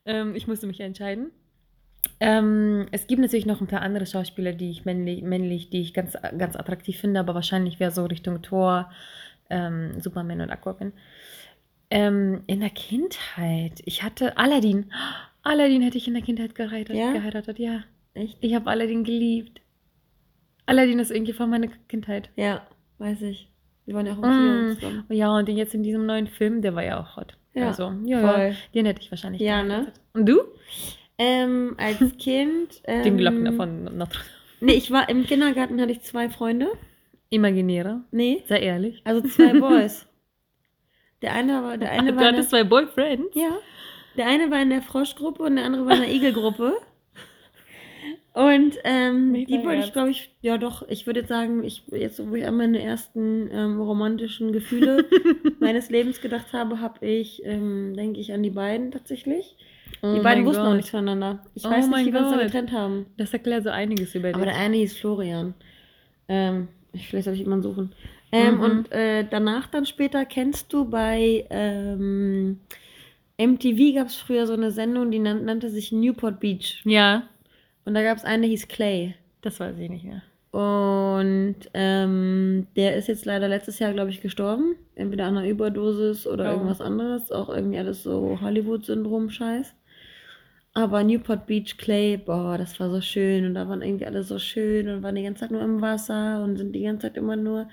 [0.04, 1.30] Ähm, ich musste mich entscheiden.
[2.18, 5.94] Ähm, es gibt natürlich noch ein paar andere Schauspieler, die ich männlich, männlich die ich
[5.94, 8.90] ganz, ganz attraktiv finde, aber wahrscheinlich wäre so Richtung Thor,
[9.48, 10.92] ähm, Superman und Aquaman.
[11.88, 14.90] Ähm, in der Kindheit, ich hatte Aladdin.
[15.42, 16.96] Aladdin hätte ich in der Kindheit geheiratet.
[16.96, 17.12] Ja?
[17.12, 17.80] geheiratet, ja.
[18.14, 18.38] Echt?
[18.40, 19.60] Ich habe Aladdin geliebt.
[20.66, 22.30] Aladdin ist irgendwie von meiner Kindheit.
[22.36, 22.66] Ja,
[22.98, 23.48] weiß ich.
[23.84, 24.74] Wir waren ja auch im Mm.
[24.74, 25.04] Zusammen.
[25.08, 27.36] Ja, und jetzt in diesem neuen Film, der war ja auch hot.
[27.54, 28.56] Ja, also, ja, ja, voll.
[28.74, 29.92] den hätte ich wahrscheinlich Ja, ne?
[30.14, 30.40] Und du?
[31.18, 32.80] Ähm, als Kind.
[32.84, 34.24] Ähm, Den Glockner von Notre Dame.
[34.60, 36.68] Nee, ich war im Kindergarten, hatte ich zwei Freunde.
[37.30, 38.02] Imaginäre.
[38.12, 39.00] Nee, Sei ehrlich.
[39.04, 40.06] also zwei Boys.
[41.22, 43.34] Der eine war, der eine du war hattest zwei Boyfriends?
[43.34, 43.58] ja,
[44.16, 46.74] der eine war in der Froschgruppe und der andere war in der Igelgruppe.
[48.34, 52.18] Und ähm, die wollte ich, glaube ich, ja doch, ich würde jetzt sagen, ich jetzt,
[52.30, 55.04] wo ich an meine ersten ähm, romantischen Gefühle
[55.60, 59.54] meines Lebens gedacht habe, habe ich, ähm, denke ich, an die beiden tatsächlich.
[60.00, 60.76] Oh die beiden wussten auch Gott.
[60.76, 61.44] nichts voneinander.
[61.54, 63.04] Ich Oh weiß nicht, wie wir uns da getrennt haben.
[63.18, 64.54] Das erklärt so einiges über Aber dich.
[64.54, 65.52] der eine hieß Florian.
[66.28, 67.92] Ähm, ich, vielleicht soll ich jemanden suchen.
[68.32, 68.60] Ähm, Mhm.
[68.62, 72.60] Und äh, danach dann später kennst du bei ähm,
[73.46, 76.82] MTV gab es früher so eine Sendung, die nan nannte sich Newport Beach.
[76.84, 77.24] Ja,
[77.84, 79.14] Und da gab es eine, die hieß Clay.
[79.42, 80.22] das weiß ich nicht mehr.
[80.52, 84.76] Und ähm, der ist jetzt leider letztes Jahr, glaube ich, gestorben.
[84.94, 86.52] Entweder an einer Überdosis oder Oh.
[86.52, 87.32] irgendwas anderes.
[87.32, 89.74] Auch irgendwie alles so Hollywood-Syndrom-Scheiß.
[90.74, 93.46] Aber Newport Beach Clay, boah, das war so schön.
[93.46, 96.42] Und da waren irgendwie alle so schön und waren die ganze Zeit nur im Wasser
[96.44, 97.68] und sind die ganze Zeit immer nur,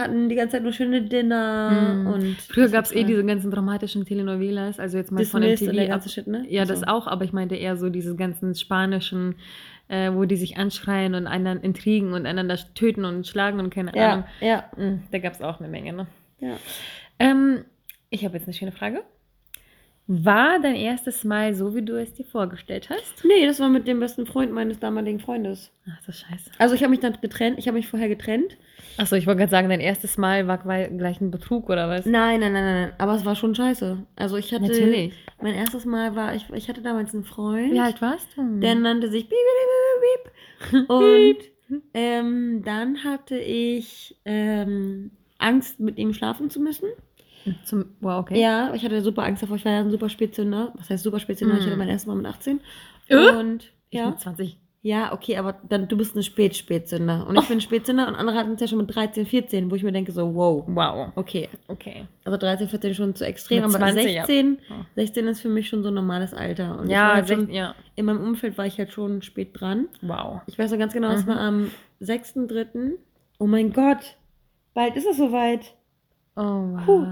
[0.00, 1.70] hatten die ganze Zeit nur schöne Dinner.
[2.02, 2.06] Mm.
[2.06, 5.62] Und Früher das gab es eh diese ganzen dramatischen Telenovelas, also jetzt mal von Dismissed
[5.62, 5.70] MTV.
[5.70, 6.44] und der ganze Shit, ne?
[6.48, 6.86] Ja, das So.
[6.86, 9.34] auch, aber ich meinte eher so diese ganzen spanischen,
[9.88, 13.92] äh, wo die sich anschreien und einander intrigen und einander töten und schlagen und keine
[13.94, 14.24] Ahnung.
[14.40, 16.06] Ja, ja, Mm, Da gab es auch eine Menge, ne?
[16.40, 16.56] ja.
[17.18, 17.64] Ähm,
[18.08, 19.02] ich habe jetzt eine schöne Frage.
[20.08, 23.24] War dein erstes Mal so, wie du es dir vorgestellt hast?
[23.24, 25.70] Nee, das war mit dem besten Freund meines damaligen Freundes.
[25.88, 26.50] Ach, so scheiße.
[26.58, 28.56] Also ich habe mich dann getrennt, ich habe mich vorher getrennt.
[28.98, 32.04] Achso, ich wollte gerade sagen, dein erstes Mal war gleich ein Betrug oder was?
[32.04, 32.92] Nein, nein, nein, nein.
[32.98, 34.04] Aber es war schon scheiße.
[34.16, 34.66] Also ich hatte.
[34.66, 35.14] Natürlich.
[35.40, 37.72] Mein erstes Mal war, ich, ich hatte damals einen Freund.
[37.72, 38.58] Wie alt warst du?
[38.58, 40.88] Der nannte sich Piep, Piep, Piep, Piep.
[40.90, 46.88] Und ähm, dann hatte ich ähm, Angst, mit ihm schlafen zu müssen.
[47.64, 48.40] Zum, wow, okay.
[48.40, 49.56] Ja, ich hatte super Angst davor.
[49.56, 50.72] Ich war ja ein super Spätzünder.
[50.76, 51.56] Was heißt super Spätzünder?
[51.56, 51.66] Ich Mm.
[51.66, 52.60] hatte mein erstes Mal mit 18.
[53.08, 53.30] Äh?
[53.36, 54.10] Und Ich ja.
[54.10, 54.58] mit 20.
[54.84, 57.24] Ja, okay, aber dann du bist eine Spätspätzünder.
[57.28, 59.84] Und ich bin Spätzünder und andere hatten es ja schon mit 13, 14, wo ich
[59.84, 60.64] mir denke, so, wow.
[60.66, 61.12] Wow.
[61.14, 61.48] Okay.
[61.68, 62.06] Okay.
[62.24, 64.26] Also 13, 14 schon zu extrem, Mit aber 20, ja.
[64.26, 64.86] 16, Ja.
[64.96, 66.80] 16 ist für mich schon so ein normales Alter.
[66.80, 67.76] Und ich Ja, halt schon, ja.
[67.94, 69.86] in meinem Umfeld war ich halt schon spät dran.
[70.00, 70.40] Wow.
[70.48, 71.28] Ich weiß noch ganz genau, es Mhm.
[71.28, 72.98] war am 6.3.
[73.38, 74.16] Oh mein Gott,
[74.74, 75.74] bald ist es soweit.
[76.36, 76.84] Oh, wow.
[76.84, 77.06] Puh.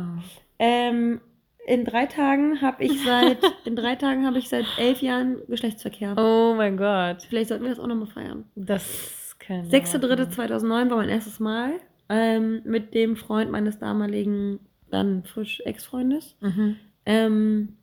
[0.59, 1.21] Ähm,
[1.67, 6.17] in drei Tagen habe ich seit, in drei Tagen habe ich seit elf Jahren Geschlechtsverkehr.
[6.17, 7.23] Oh mein Gott.
[7.29, 8.45] Vielleicht sollten wir das auch nochmal feiern.
[8.57, 9.69] Das kann.
[9.69, 11.73] 6.3.2009 war mein erstes Mal
[12.09, 16.41] ähm, mit dem Freund meines damaligen dann frisch Ex-Freund ist.
[16.43, 16.77] Mhm.
[17.07, 17.77] Ähm,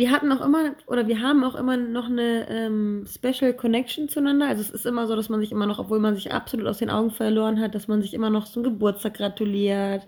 [0.00, 4.48] wir hatten auch immer, oder wir haben auch immer noch eine ähm, Special Connection zueinander.
[4.48, 6.78] Also es ist immer so, dass man sich immer noch, obwohl man sich absolut aus
[6.78, 10.06] den Augen verloren hat, dass man sich immer noch zum Geburtstag gratuliert.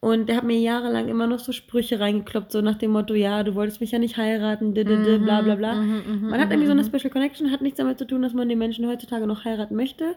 [0.00, 3.44] Und der hat mir jahrelang immer noch so Sprüche reingekloppt, so nach dem Motto, ja,
[3.44, 5.74] du wolltest mich ja nicht heiraten, d -d -d, bla bla bla.
[5.74, 6.88] Mhm, mhm, Man hat irgendwie so eine mhm.
[6.88, 10.16] Special Connection, hat nichts damit zu tun, dass man den Menschen heutzutage noch heiraten möchte.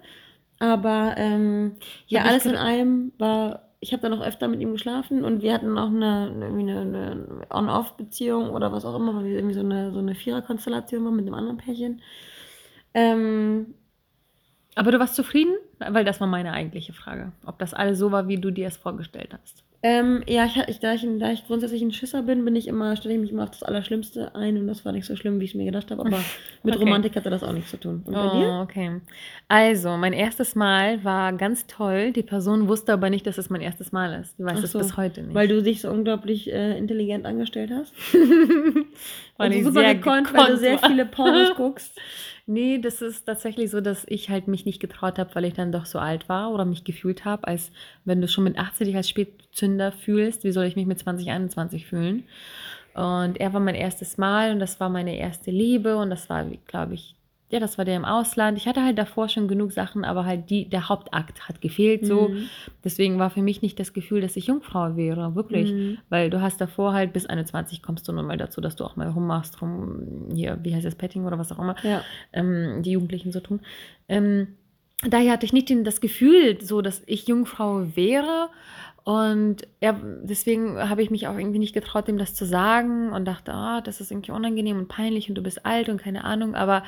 [0.58, 1.73] Aber ähm,
[2.08, 5.54] ja, alles in allem war, ich habe dann auch öfter mit ihm geschlafen und wir
[5.54, 9.91] hatten auch eine, eine, eine On-Off-Beziehung oder was auch immer, weil wir irgendwie so eine,
[9.91, 12.02] so eine Vierer-Konstellation waren mit einem anderen Pärchen.
[12.93, 13.76] Ähm,
[14.76, 15.56] Aber du warst zufrieden?
[15.80, 17.32] Weil das war meine eigentliche Frage.
[17.46, 19.63] Ob das alles so war, wie du dir es vorgestellt hast.
[19.86, 22.96] Ähm, ja, ich, ich, da, ich, da ich grundsätzlich ein Schisser bin, bin ich immer,
[22.96, 25.43] stelle ich mich immer auf das Allerschlimmste ein und das war nicht so schlimm, wie
[25.43, 26.24] ich es mir gedacht habe, aber
[26.63, 26.84] mit Okay.
[26.86, 28.02] Romantik hatte das auch nichts zu tun.
[28.06, 28.48] Und bei dir?
[28.48, 29.02] Oh, okay.
[29.50, 32.13] Also, mein erstes Mal war ganz toll.
[32.13, 34.39] Die Person wusste aber nicht, dass es mein erstes Mal ist.
[34.39, 35.36] Die weiß es so, bis heute nicht.
[35.36, 37.93] Weil du dich so unglaublich äh, intelligent angestellt hast.
[39.38, 42.00] Weil und ich super sehr gekonnt, weil du sehr viele Pornos guckst.
[42.46, 45.72] Nee, das ist tatsächlich so, dass ich halt mich nicht getraut habe, weil ich dann
[45.72, 47.72] doch so alt war oder mich gefühlt habe, als
[48.04, 51.30] wenn du schon mit 80 dich als Spätzünder fühlst, wie soll ich mich mit 20,
[51.32, 52.26] 21 fühlen?
[52.96, 56.46] Und er war mein erstes Mal und das war meine erste Liebe und das war,
[56.68, 57.16] glaube ich,
[57.54, 58.58] ja, das war der im Ausland.
[58.58, 62.30] Ich hatte halt davor schon genug Sachen, aber halt die, der Hauptakt hat gefehlt so.
[62.30, 62.50] Mhm.
[62.84, 65.72] Deswegen war für mich nicht das Gefühl, dass ich Jungfrau wäre, wirklich.
[65.72, 66.00] Mhm.
[66.10, 68.96] Weil du hast davor halt bis 21 kommst du nun mal dazu, dass du auch
[68.96, 72.02] mal rummachst, rum, hier, wie heißt das, Petting oder was auch immer Ja.
[72.32, 73.60] ähm, die Jugendlichen so tun.
[74.10, 74.48] Ähm,
[75.08, 78.50] daher hatte ich nicht den, das Gefühl, so dass ich Jungfrau wäre.
[79.06, 83.26] Und er, deswegen habe ich mich auch irgendwie nicht getraut, ihm das zu sagen und
[83.26, 86.56] dachte, ah, das ist irgendwie unangenehm und peinlich und du bist alt und keine Ahnung.
[86.56, 86.84] Aber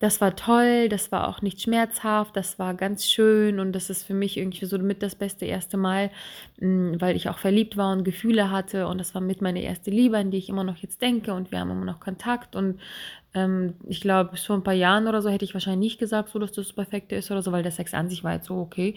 [0.00, 4.02] das war toll, das war auch nicht schmerzhaft, das war ganz schön und das ist
[4.02, 6.10] für mich irgendwie so mit das beste erste Mal,
[6.58, 9.92] mh, weil ich auch verliebt war und Gefühle hatte und das war mit meine erste
[9.92, 12.80] Liebe, an die ich immer noch jetzt denke und wir haben immer noch Kontakt und
[13.34, 16.28] ähm, ich glaube, bis vor ein paar Jahren oder so hätte ich wahrscheinlich nicht gesagt,
[16.30, 18.46] so dass das das Perfekte ist oder so, weil der Sex an sich war jetzt
[18.46, 18.94] so okay.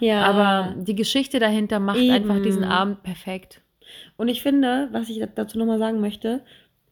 [0.00, 0.24] Ja.
[0.24, 2.12] Aber die Geschichte dahinter macht Eben.
[2.12, 3.60] einfach diesen Abend perfekt.
[4.16, 6.42] Und ich finde, was ich dazu nochmal sagen möchte,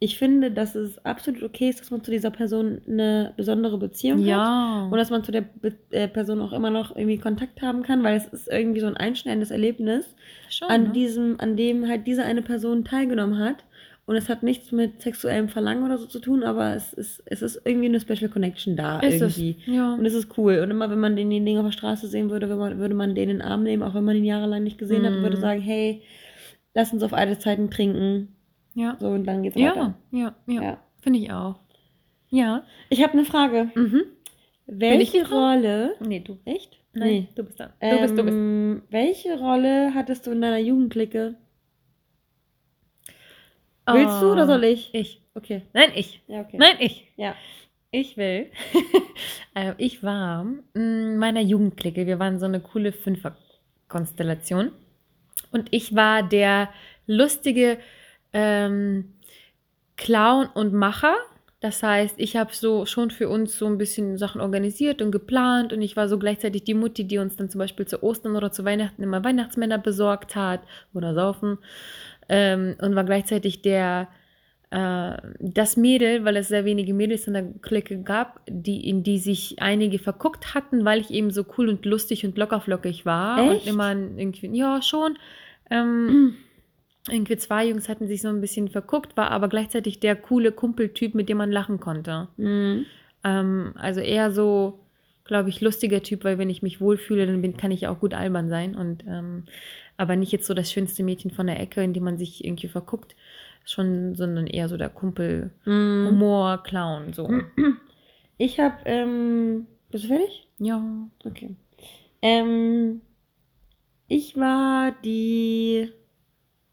[0.02, 4.20] ich finde, dass es absolut okay ist, dass man zu dieser Person eine besondere Beziehung
[4.20, 4.26] hat.
[4.26, 4.88] Ja.
[4.90, 8.02] Und dass man zu der Be äh, Person auch immer noch irgendwie Kontakt haben kann,
[8.02, 10.06] weil es ist irgendwie so ein einschneidendes Erlebnis,
[10.48, 10.88] Schon, an ne?
[10.90, 13.64] diesem, an dem halt diese eine Person teilgenommen hat.
[14.10, 17.42] Und es hat nichts mit sexuellem Verlangen oder so zu tun, aber es ist, es
[17.42, 19.38] ist irgendwie eine Special Connection da ist es.
[19.38, 19.56] irgendwie.
[19.72, 19.94] Ja.
[19.94, 20.58] Und es ist cool.
[20.58, 23.30] Und immer, wenn man denjenigen auf der Straße sehen würde, würde man, würde man den
[23.30, 25.40] in den Arm nehmen, auch wenn man ihn jahrelang nicht gesehen hat, und würde Mhm.
[25.40, 26.02] sagen, hey,
[26.74, 28.34] lass uns auf alte Zeiten trinken.
[28.74, 28.96] ja.
[28.98, 29.94] So, und dann geht's Ja, weiter.
[30.10, 30.62] ja, ja.
[30.62, 30.78] Ja.
[31.00, 31.60] Finde ich auch.
[32.30, 32.64] Ja.
[32.88, 33.70] Ich habe eine Frage.
[33.76, 34.02] Mhm.
[34.66, 35.28] Welche?
[35.30, 35.92] Rolle.
[36.04, 36.36] Nee, du.
[36.44, 36.78] Echt?
[36.94, 37.70] Nein, du bist da.
[37.80, 38.36] Du bist, du bist.
[38.36, 41.36] Ähm, Welche Rolle hattest du in deiner Jugendclique?
[43.86, 44.94] Willst du oder soll ich?
[44.94, 45.22] Ich.
[45.34, 45.62] Okay.
[45.72, 46.22] Nein, ich.
[46.26, 46.56] Ja, okay.
[46.58, 47.06] Nein, ich.
[47.16, 47.34] Ja.
[47.92, 48.50] Ich will.
[49.54, 52.06] äh, ich war in meiner Jugendclique.
[52.06, 54.70] Wir waren so eine coole Fünfer-Konstellation.
[55.50, 56.68] Und ich war der
[57.06, 57.78] lustige
[58.32, 59.14] ähm,
[59.96, 61.16] Clown und Macher.
[61.60, 65.74] Das heißt, ich habe so schon für uns so ein bisschen Sachen organisiert und geplant
[65.74, 68.50] und ich war so gleichzeitig die Mutti, die uns dann zum Beispiel zu Ostern oder
[68.50, 70.62] zu Weihnachten immer Weihnachtsmänner besorgt hat
[70.94, 71.58] oder saufen
[72.30, 74.08] ähm, und war gleichzeitig der
[74.70, 79.18] äh, das Mädel, weil es sehr wenige Mädels in der Clique gab, die, in die
[79.18, 83.52] sich einige verguckt hatten, weil ich eben so cool und lustig und lockerflockig war.
[83.52, 83.66] Echt?
[83.66, 85.18] Und immer irgendwie, ja, schon.
[85.70, 86.36] Ähm,
[87.08, 91.16] irgendwie zwei Jungs hatten sich so ein bisschen verguckt, war aber gleichzeitig der coole Kumpeltyp,
[91.16, 92.28] mit dem man lachen konnte.
[92.36, 92.86] Mhm.
[93.24, 94.78] Ähm, also eher so,
[95.24, 98.14] glaube ich, lustiger Typ, weil wenn ich mich wohlfühle, dann bin, kann ich auch gut
[98.14, 98.76] albern sein.
[98.76, 99.44] Und ähm,
[100.00, 102.68] aber nicht jetzt so das schönste Mädchen von der Ecke, in die man sich irgendwie
[102.68, 103.14] verguckt.
[103.66, 106.06] Schon, sondern eher so der Kumpel, Mhm.
[106.08, 107.28] Humor, Clown, so.
[108.42, 110.48] Ich habe, ähm, bist du fertig?
[110.58, 110.82] Ja.
[111.26, 111.54] Okay.
[112.22, 113.02] Ähm,
[114.08, 115.90] ich war die,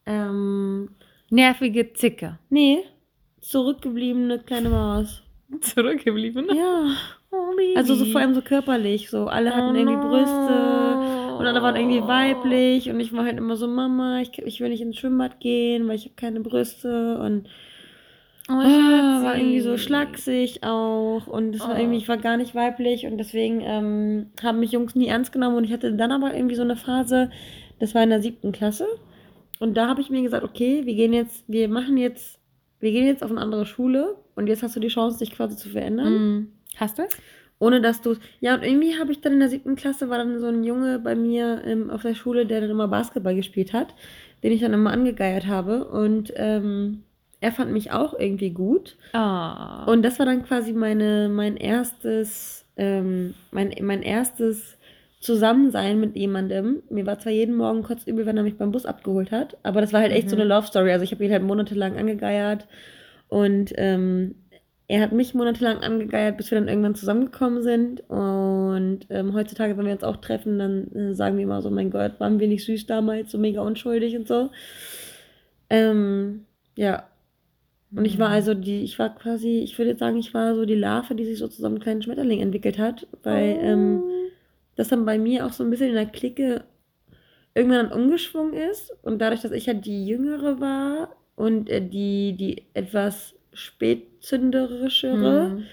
[0.05, 0.89] ähm,
[1.29, 2.39] Nervige Zicke.
[2.49, 2.79] nee,
[3.41, 5.21] zurückgebliebene kleine Maus.
[5.61, 6.47] Zurückgeblieben.
[6.55, 6.95] Ja.
[7.31, 7.51] Oh.
[7.75, 10.11] Also so vor allem so körperlich, so alle hatten irgendwie Oh no.
[11.39, 14.69] Und alle waren irgendwie weiblich und ich war halt immer so Mama, ich, ich will
[14.69, 17.47] nicht ins Schwimmbad gehen, weil ich habe keine Brüste und
[18.49, 21.77] Oh, ah, war irgendwie so schlaksig auch und es war Oh.
[21.77, 25.57] irgendwie, ich war gar nicht weiblich und deswegen ähm, haben mich Jungs nie ernst genommen
[25.57, 27.29] und ich hatte dann aber irgendwie so eine Phase,
[27.79, 28.87] das war in der siebten Klasse
[29.59, 32.39] und da habe ich mir gesagt, okay, wir gehen jetzt, wir machen jetzt,
[32.79, 35.57] wir gehen jetzt auf eine andere Schule und jetzt hast du die Chance, dich quasi
[35.57, 36.13] zu verändern.
[36.13, 36.47] Mm.
[36.77, 37.17] Hast du es?
[37.59, 38.15] Ohne dass du.
[38.39, 40.99] Ja, und irgendwie habe ich dann in der siebten Klasse war dann so ein Junge
[40.99, 43.93] bei mir ähm, auf der Schule, der dann immer Basketball gespielt hat,
[44.43, 45.85] den ich dann immer angegeiert habe.
[45.85, 47.03] Und ähm,
[47.39, 48.95] er fand mich auch irgendwie gut.
[49.13, 49.91] Oh.
[49.91, 54.77] Und das war dann quasi meine, mein erstes, ähm, mein, mein erstes
[55.19, 56.83] Zusammensein mit jemandem.
[56.89, 59.81] Mir war zwar jeden Morgen kurz übel, wenn er mich beim Bus abgeholt hat, aber
[59.81, 60.41] das war halt echt so Mhm.
[60.43, 60.91] eine Love Story.
[60.91, 62.67] Also ich habe ihn halt monatelang angegeiert
[63.27, 64.35] und ähm,
[64.87, 68.01] er hat mich monatelang angegeiert, bis wir dann irgendwann zusammengekommen sind.
[68.09, 71.91] Und ähm, heutzutage, wenn wir uns auch treffen, dann äh, sagen wir immer so, mein
[71.91, 74.49] Gott, waren wir nicht süß damals, so mega unschuldig und so.
[75.69, 76.45] Ähm,
[76.75, 77.09] ja.
[77.95, 78.35] Und ich war Mhm.
[78.35, 81.25] also die, ich war quasi, ich würde jetzt sagen, ich war so die Larve, die
[81.25, 84.03] sich so zu so einem kleinen Schmetterling entwickelt hat, weil ähm,
[84.75, 86.65] das dann bei mir auch so ein bisschen in der Clique
[87.55, 88.95] irgendwann dann umgeschwungen ist.
[89.03, 95.63] Und dadurch, dass ich halt die Jüngere war und äh, die, die etwas spätzünderischere, Mhm.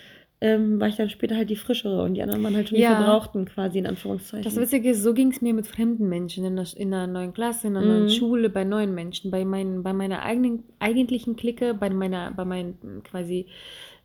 [0.40, 2.82] ähm, war ich dann später halt die frischere und die anderen waren halt schon die
[2.82, 2.96] Ja.
[2.96, 4.42] Verbrauchten quasi in Anführungszeichen.
[4.44, 7.32] Das Witzige ist, so ging es mir mit fremden Menschen in, der, in einer neuen
[7.32, 8.08] Klasse, in einer neuen Mhm.
[8.08, 13.02] Schule, bei neuen Menschen, bei, meinen, bei meiner eigenen, eigentlichen Clique, bei meiner, bei meinen
[13.04, 13.46] quasi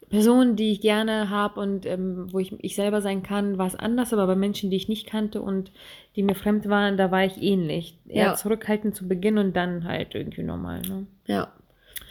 [0.09, 3.75] Personen, die ich gerne habe und ähm, wo ich ich selber sein kann, war es
[3.75, 5.71] anders, aber bei Menschen, die ich nicht kannte und
[6.15, 7.95] die mir fremd waren, da war ich ähnlich.
[8.07, 8.33] Eher Ja.
[8.35, 11.05] zurückhaltend zu Beginn und dann halt irgendwie normal, ne?
[11.27, 11.51] Ja.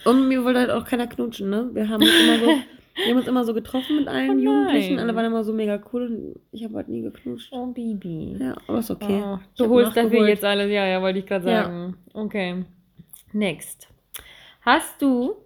[0.05, 1.71] Und mir wollte halt auch keiner knutschen, ne?
[1.73, 2.47] Wir haben uns immer so,
[2.97, 5.81] wir haben uns immer so getroffen mit allen Oh Jugendlichen, alle waren immer so mega
[5.93, 7.53] cool und ich habe halt nie geknutscht.
[7.53, 8.37] Oh, Baby.
[8.39, 9.23] Ja, aber ist okay.
[9.25, 11.65] Oh, du holst dafür jetzt alles, ja, ja, wollte ich gerade Ja.
[11.65, 11.97] sagen.
[12.15, 12.65] Okay.
[13.33, 13.89] Next.
[14.63, 15.37] Hast du,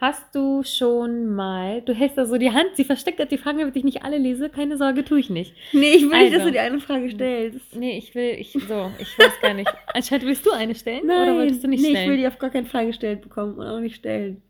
[0.00, 3.58] hast du schon mal, du hältst da so die Hand, sie versteckt hat die Fragen,
[3.58, 4.48] damit ich nicht alle lese.
[4.48, 5.54] Keine Sorge, tue ich nicht.
[5.72, 6.46] Nee, ich will nicht, dass Also.
[6.46, 7.76] du die eine Frage stellst.
[7.76, 9.70] Nee, ich will, ich, so, ich weiß gar nicht.
[9.94, 11.04] Anscheinend willst du eine stellen?
[11.04, 12.04] oder wolltest du nicht nee, stellen?
[12.04, 14.42] ich will die auf gar keinen Fall gestellt bekommen und auch nicht stellen.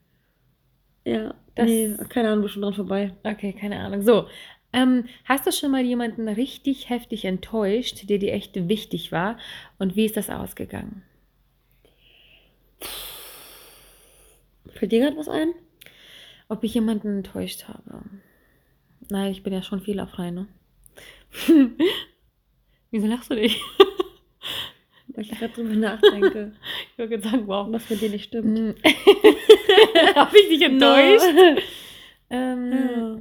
[1.05, 3.13] Ja, Das- nee, keine Ahnung, bist schon dran vorbei.
[3.25, 4.03] Okay, keine Ahnung.
[4.03, 4.27] So,
[4.73, 9.37] ähm, hast du schon mal jemanden richtig heftig enttäuscht, der dir echt wichtig war?
[9.79, 11.03] Und wie ist das ausgegangen?
[14.75, 15.53] Fällt dir gerade was ein?
[16.49, 18.03] Ob ich jemanden enttäuscht habe?
[19.09, 20.47] Nein, ich bin ja schon fehlerfrei, ne?
[22.91, 23.61] Wieso lachst du dich?
[25.09, 26.53] Weil ich gerade drüber nachdenke,
[26.93, 27.67] Ich wollte gerade sagen, wow.
[27.71, 28.59] was mit dir nicht stimmt.
[28.59, 28.75] Mm.
[30.15, 31.25] Habe ich dich enttäuscht?
[31.35, 31.61] No.
[32.31, 33.19] Ähm, Ja.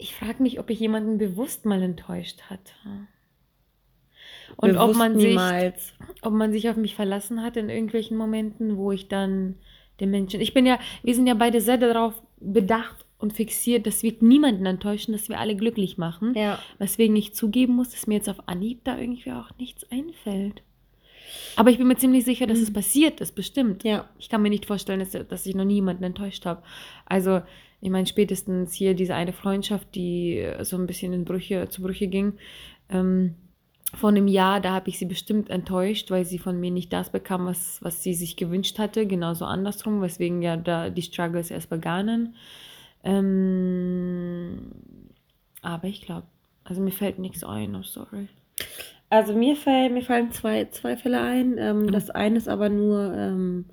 [0.00, 2.72] Ich frage mich, ob ich jemanden bewusst mal enttäuscht hatte.
[4.56, 5.36] Und ob man, sich,
[6.22, 9.56] ob man sich auf mich verlassen hat in irgendwelchen Momenten, wo ich dann
[10.00, 10.40] den Menschen.
[10.40, 14.64] Ich bin ja, wir sind ja beide sehr darauf bedacht und fixiert, dass wir niemanden
[14.66, 16.34] enttäuschen, dass wir alle glücklich machen.
[16.36, 16.58] Ja.
[16.78, 20.62] Weswegen ich zugeben muss, dass mir jetzt auf Anhieb da irgendwie auch nichts einfällt.
[21.56, 22.74] Aber ich bin mir ziemlich sicher, dass es Mhm.
[22.74, 23.82] passiert ist, bestimmt.
[23.84, 24.08] Ja.
[24.18, 26.62] Ich kann mir nicht vorstellen, dass, dass ich noch niemanden enttäuscht habe.
[27.06, 27.42] Also,
[27.80, 32.06] ich meine, spätestens hier diese eine Freundschaft, die so ein bisschen in Brüche, zu Brüche
[32.06, 32.34] ging,
[32.88, 33.34] ähm,
[33.94, 37.10] vor einem Jahr, da habe ich sie bestimmt enttäuscht, weil sie von mir nicht das
[37.10, 39.06] bekam, was, was sie sich gewünscht hatte.
[39.06, 42.34] Genauso andersrum, weswegen ja da die Struggles erst begannen.
[43.02, 44.72] Ähm,
[45.62, 46.26] aber ich glaube,
[46.64, 48.28] also mir fällt nichts ein, I'm sorry.
[49.10, 51.56] Also mir, fall, mir fallen zwei, zwei Fälle ein.
[51.58, 51.92] Ähm, Mhm.
[51.92, 53.64] Das eine ist aber nur, ähm,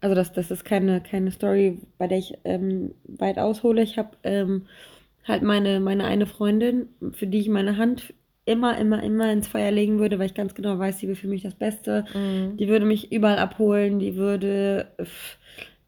[0.00, 3.82] also das, das ist keine, keine Story, bei der ich ähm, weit aushole.
[3.82, 4.66] Ich habe ähm,
[5.28, 8.14] halt meine, meine eine Freundin, für die ich meine Hand
[8.50, 11.28] immer, immer, immer ins Feuer legen würde, weil ich ganz genau weiß, sie will für
[11.28, 12.04] mich das Beste.
[12.14, 12.56] Mhm.
[12.56, 14.88] Die würde mich überall abholen, die würde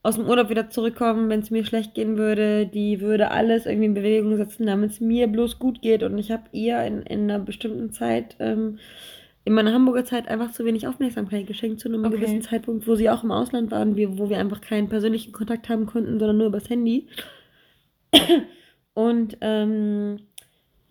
[0.05, 2.67] aus dem Urlaub wieder zurückkommen, wenn es mir schlecht gehen würde.
[2.67, 6.03] Die würde alles irgendwie in Bewegung setzen, damit es mir bloß gut geht.
[6.03, 8.79] Und ich habe ihr in, in einer bestimmten Zeit, ähm,
[9.45, 12.17] in meiner Hamburger Zeit, einfach zu wenig Aufmerksamkeit geschenkt, zu einem Okay.
[12.17, 15.87] gewissen Zeitpunkt, wo sie auch im Ausland waren, wo wir einfach keinen persönlichen Kontakt haben
[15.87, 17.07] konnten, sondern nur übers Handy.
[18.95, 20.19] Und ähm,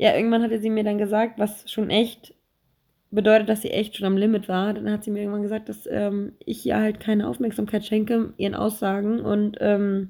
[0.02, 2.34] ja, irgendwann hatte sie mir dann gesagt, was schon echt
[3.12, 4.74] bedeutet, dass sie echt schon am Limit war.
[4.74, 8.56] Dann hat sie mir irgendwann gesagt, dass ähm, ich ihr halt keine Aufmerksamkeit schenke, ihren
[8.56, 10.10] Aussagen und ähm,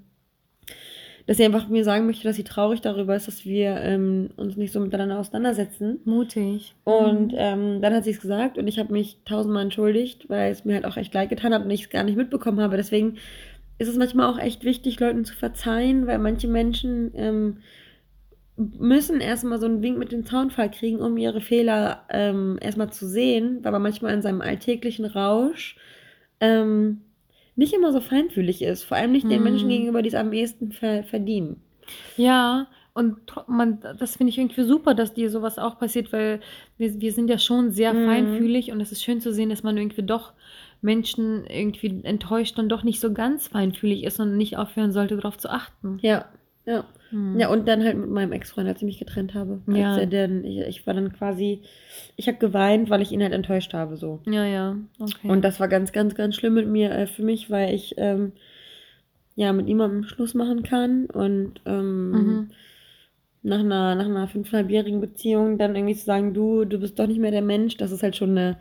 [1.28, 4.56] dass sie einfach mir sagen möchte, dass sie traurig darüber ist, dass wir ähm, uns
[4.56, 6.00] nicht so miteinander auseinandersetzen.
[6.06, 6.74] Mutig.
[6.86, 7.38] Und Mhm.
[7.38, 10.76] ähm, dann hat sie es gesagt und ich habe mich tausendmal entschuldigt, weil es mir
[10.76, 12.78] halt auch echt leid getan hat und ich es gar nicht mitbekommen habe.
[12.78, 13.18] Deswegen
[13.78, 17.58] ist es manchmal auch echt wichtig, Leuten zu verzeihen, weil manche Menschen ähm,
[18.58, 23.08] müssen erstmal so einen Wink mit dem Zaunfall kriegen, um ihre Fehler ähm, erstmal zu
[23.08, 25.78] sehen, weil man manchmal in seinem alltäglichen Rausch
[26.40, 27.02] ähm,
[27.56, 28.84] nicht immer so feinfühlig ist.
[28.84, 29.44] Vor allem nicht den.
[29.44, 31.62] Menschen gegenüber, die es am ehesten ver verdienen.
[32.18, 33.18] Ja, und
[33.48, 36.42] man, das finde ich irgendwie super, dass dir sowas auch passiert, weil
[36.78, 38.06] wir, wir sind ja schon sehr Mhm.
[38.06, 40.34] feinfühlig und es ist schön zu sehen, dass man irgendwie doch
[40.82, 45.38] Menschen irgendwie enttäuscht und doch nicht so ganz feinfühlig ist und nicht aufhören sollte, darauf
[45.38, 46.00] zu achten.
[46.02, 46.26] Ja,
[46.66, 46.84] ja.
[47.12, 47.40] Hm.
[47.40, 49.62] Ja, und dann halt mit meinem Ex-Freund, als ich mich getrennt habe.
[49.68, 49.98] Als Ja.
[50.00, 51.62] er dann, ich, ich war dann quasi,
[52.16, 54.20] ich habe geweint, weil ich ihn halt enttäuscht habe, so.
[54.26, 55.30] Ja, ja, okay.
[55.30, 58.32] Und das war ganz, ganz, ganz schlimm mit mir, äh, für mich, weil ich ähm,
[59.36, 62.50] ja mit niemandem Schluss machen kann und ähm, Mhm.
[63.44, 67.20] nach einer, nach einer fünfeinhalbjährigen Beziehung dann irgendwie zu sagen, du, du bist doch nicht
[67.20, 68.58] mehr der Mensch, das ist halt schon eine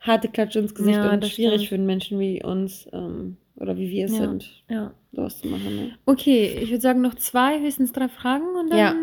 [0.00, 1.68] harte Klatsche ins Gesicht Ja, und das schwierig stimmt.
[1.68, 4.28] für einen Menschen wie uns ähm, oder wie wir es Ja.
[4.28, 4.92] sind, ja.
[5.12, 5.76] Sowas zu machen.
[5.76, 5.98] Ne?
[6.06, 8.94] Okay, ich würde sagen, noch zwei, höchstens drei Fragen und dann Ja.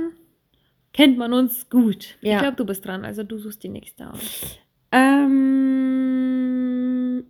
[0.93, 2.17] kennt man uns gut.
[2.21, 2.39] Ich Ja.
[2.39, 4.57] glaube, du bist dran, also du suchst die nächste aus.
[4.91, 7.23] Ähm,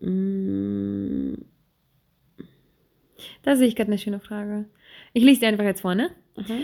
[0.00, 1.34] mm.
[3.42, 4.66] Da sehe ich gerade eine schöne Frage.
[5.12, 6.10] Ich lese dir einfach jetzt vor, ne?
[6.36, 6.54] Aha.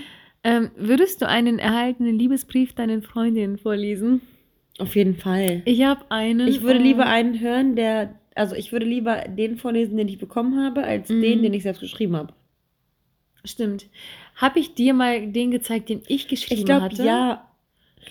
[0.44, 4.20] Ähm, würdest du einen erhaltenen Liebesbrief deinen Freundinnen vorlesen?
[4.78, 5.62] Auf jeden Fall.
[5.64, 6.46] Ich habe einen.
[6.46, 10.18] Ich würde äh, lieber einen hören, der, also ich würde lieber den vorlesen, den ich
[10.18, 11.20] bekommen habe, als Mhm.
[11.22, 12.32] den, den ich selbst geschrieben habe.
[13.44, 13.86] Stimmt.
[14.36, 17.04] Habe ich dir mal den gezeigt, den ich geschrieben Ich glaube, hatte?
[17.04, 17.42] ja.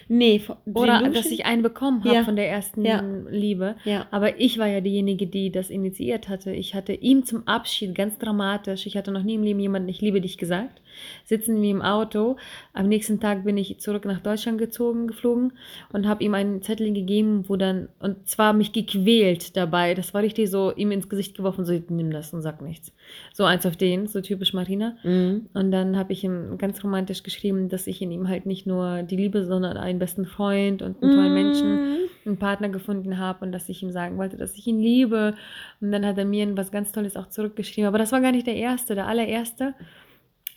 [0.09, 0.41] Nee,
[0.73, 2.23] Oder dass ich einen bekommen habe Ja.
[2.25, 3.01] von der ersten Ja.
[3.29, 3.75] Liebe.
[3.85, 4.07] Ja.
[4.11, 6.51] Aber ich war ja diejenige, die das initiiert hatte.
[6.51, 10.01] Ich hatte ihm zum Abschied ganz dramatisch, ich hatte noch nie im Leben jemanden, ich
[10.01, 10.81] liebe dich gesagt,
[11.23, 12.37] sitzen wir im Auto.
[12.73, 15.53] Am nächsten Tag bin ich zurück nach Deutschland gezogen, geflogen
[15.91, 19.93] und habe ihm einen Zettel gegeben, wo dann, und zwar mich gequält dabei.
[19.93, 22.93] Das war richtig so, ihm ins Gesicht geworfen, so nimm das und sag nichts.
[23.33, 24.95] So eins auf den, so typisch Marina.
[25.03, 25.47] Mhm.
[25.53, 29.03] Und dann habe ich ihm ganz romantisch geschrieben, dass ich in ihm halt nicht nur
[29.03, 31.97] die Liebe, sondern einen besten Freund und einen tollen Menschen Mhm.
[32.25, 35.35] einen Partner gefunden habe und dass ich ihm sagen wollte, dass ich ihn liebe.
[35.81, 37.87] Und dann hat er mir was ganz Tolles auch zurückgeschrieben.
[37.87, 38.95] Aber das war gar nicht der erste.
[38.95, 39.73] Der allererste,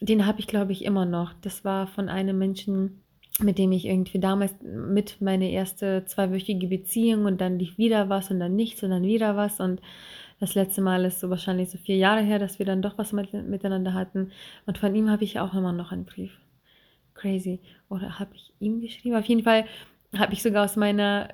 [0.01, 1.33] den habe ich, glaube ich, immer noch.
[1.43, 3.03] Das war von einem Menschen,
[3.41, 8.31] mit dem ich irgendwie damals mit meine erste zweiwöchige Beziehung und dann lief wieder was
[8.31, 9.61] und dann nichts und dann wieder was.
[9.61, 9.81] Und
[10.41, 13.13] das letzte Mal ist so wahrscheinlich so vier Jahre her, dass wir dann doch was
[13.13, 14.33] mit, miteinander hatten.
[14.67, 16.33] Und von ihm habe ich auch immer noch einen Brief.
[17.15, 17.61] Crazy.
[17.89, 19.17] Oder habe ich ihm geschrieben?
[19.17, 19.65] Auf jeden Fall
[20.17, 21.29] habe ich sogar aus meiner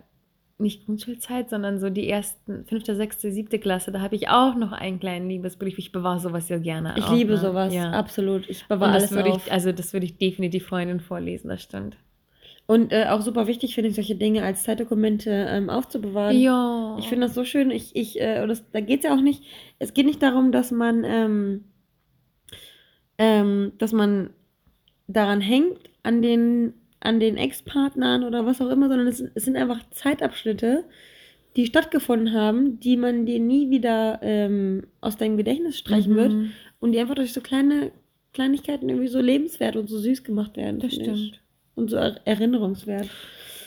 [0.58, 4.72] nicht Grundschulzeit, sondern so die ersten fünfte, sechste, siebte Klasse, da habe ich auch noch
[4.72, 5.78] einen kleinen Liebesbrief.
[5.78, 6.94] Ich bewahre sowas ja gerne.
[6.96, 7.38] Ich auch, liebe ne?
[7.38, 7.90] sowas, Ja.
[7.90, 8.48] absolut.
[8.48, 9.46] Ich bewahre alles würde auf.
[9.46, 11.96] ich, also das würde ich definitiv Freundin vorlesen, das stimmt.
[12.66, 16.38] Und äh, auch super wichtig finde ich, solche Dinge als Zeitdokumente ähm, aufzubewahren.
[16.38, 16.96] Ja.
[16.98, 17.70] Ich finde das so schön.
[17.70, 19.42] Ich, ich, äh, das, da geht es ja auch nicht.
[19.78, 21.64] Es geht nicht darum, dass man, ähm,
[23.18, 24.30] ähm, dass man
[25.08, 26.72] daran hängt, an den,
[27.04, 30.84] an den Ex-Partnern oder was auch immer, sondern es, es sind einfach Zeitabschnitte,
[31.56, 36.50] die stattgefunden haben, die man dir nie wieder ähm, aus deinem Gedächtnis streichen wird Mhm.
[36.80, 37.92] und die einfach durch so kleine
[38.32, 40.80] Kleinigkeiten irgendwie so lebenswert und so süß gemacht werden.
[40.80, 41.18] Das finde ich.
[41.28, 41.40] stimmt.
[41.76, 43.08] Und so er erinnerungswert.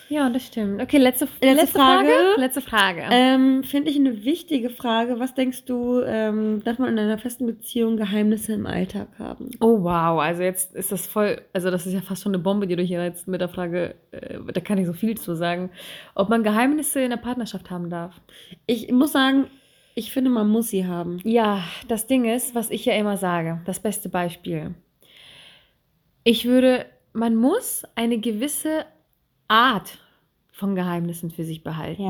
[0.10, 0.82] Ja, das stimmt.
[0.82, 2.08] Okay, letzte, Letzte letzte, Frage.
[2.08, 2.42] Frage.
[2.42, 3.04] Letzte Frage.
[3.12, 5.20] Ähm, Finde ich eine wichtige Frage.
[5.20, 9.52] Was denkst du, ähm, darf man in einer festen Beziehung Geheimnisse im Alltag haben?
[9.60, 12.68] Oh wow, also jetzt ist das voll, also das ist ja fast schon eine Bombe,
[12.68, 15.72] die du hier jetzt mit der Frage, äh, da kann ich so viel zu sagen,
[16.16, 18.22] ob man Geheimnisse in der Partnerschaft haben darf.
[18.66, 19.48] Ich muss sagen,
[19.94, 21.20] ich finde, man muss sie haben.
[21.24, 24.76] Ja, das Ding ist, was ich ja immer sage, das beste Beispiel.
[26.24, 28.86] Ich würde, man muss eine gewisse
[29.48, 29.98] Art
[30.52, 32.04] von Geheimnissen für sich behalten.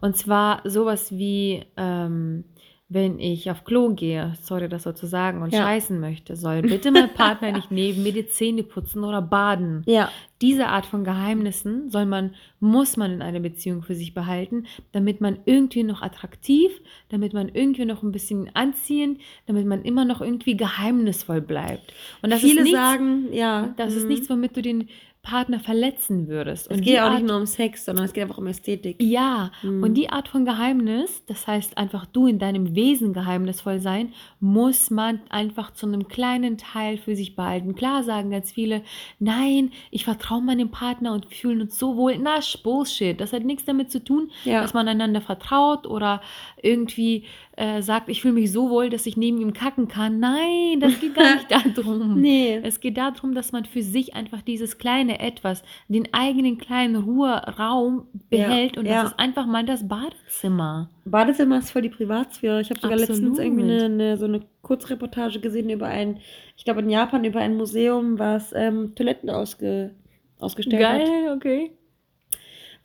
[0.00, 2.44] Und zwar sowas wie, ähm,
[2.88, 5.62] wenn ich auf Klo gehe, sorry, das so zu sagen, und Ja.
[5.64, 9.82] scheißen möchte, soll bitte mein Partner nicht neben mir die Zähne putzen oder baden.
[9.86, 10.08] Ja.
[10.40, 15.20] Diese Art von Geheimnissen soll man, muss man in einer Beziehung für sich behalten, damit
[15.20, 16.70] man irgendwie noch attraktiv,
[17.08, 21.92] damit man irgendwie noch ein bisschen anziehend, damit man immer noch irgendwie geheimnisvoll bleibt.
[22.22, 23.74] Und das Viele ist nichts, sagen, ja.
[23.76, 24.08] das ist mhm.
[24.10, 24.88] nichts, womit du den
[25.26, 26.66] Partner verletzen würdest.
[26.66, 28.38] Es Und geht die ja auch Art- nicht nur um Sex, sondern es geht einfach
[28.38, 28.96] um Ästhetik.
[29.02, 29.82] ja, Mhm.
[29.82, 34.90] und die Art von Geheimnis, das heißt einfach du in deinem Wesen geheimnisvoll sein, muss
[34.90, 37.74] man einfach zu einem kleinen Teil für sich behalten.
[37.74, 38.82] Klar sagen ganz viele,
[39.18, 42.16] nein, ich vertraue meinem Partner und fühlen uns so wohl.
[42.18, 43.20] Na, Bullshit.
[43.20, 44.60] Das hat nichts damit zu tun, Ja.
[44.62, 46.20] dass man einander vertraut oder
[46.62, 47.24] irgendwie
[47.56, 50.20] äh, sagt, ich fühle mich so wohl, dass ich neben ihm kacken kann.
[50.20, 52.20] Nein, das geht gar nicht darum.
[52.20, 52.60] Nee.
[52.62, 58.08] Es geht darum, dass man für sich einfach dieses kleine Etwas, den eigenen kleinen Ruheraum
[58.28, 59.02] behält und ja.
[59.02, 60.90] das ist einfach mal das Badezimmer.
[61.06, 62.60] Badezimmer ist voll die Privatsphäre.
[62.60, 63.38] Ich habe sogar letztens Absolut.
[63.38, 66.18] irgendwie eine, eine, so eine Kurzreportage gesehen über ein,
[66.58, 69.94] ich glaube in Japan, über ein Museum, was ähm, Toiletten ausge,
[70.38, 71.36] ausgestellt hat.
[71.36, 71.70] okay.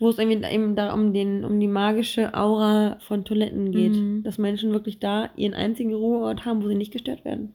[0.01, 3.93] Wo es irgendwie eben da um, den, um die magische Aura von Toiletten geht.
[3.93, 4.23] Mhm.
[4.23, 7.53] Dass Menschen wirklich da ihren einzigen Ruheort haben, wo sie nicht gestört werden.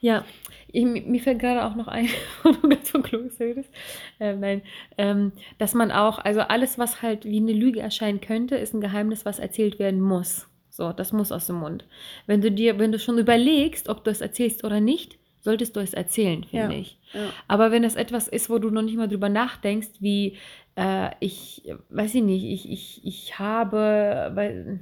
[0.00, 0.24] Ja,
[0.70, 2.08] ich, mir fällt gerade auch noch ein,
[2.42, 3.70] wo du ganz von Klo redest,
[4.20, 4.62] äh, nein,
[4.96, 8.80] ähm, dass man auch, also alles, was halt wie eine Lüge erscheinen könnte, ist ein
[8.80, 10.46] Geheimnis, was erzählt werden muss.
[10.70, 11.84] So, das muss aus dem Mund.
[12.26, 15.80] Wenn du dir, wenn du schon überlegst, ob du es erzählst oder nicht, solltest du
[15.80, 16.80] es erzählen, finde Ja.
[16.80, 16.98] ich.
[17.12, 17.30] Ja.
[17.48, 20.36] Aber wenn es etwas ist, wo du noch nicht mal drüber nachdenkst, wie
[20.74, 24.80] äh, ich, weiß ich nicht, ich, ich, ich habe, weil,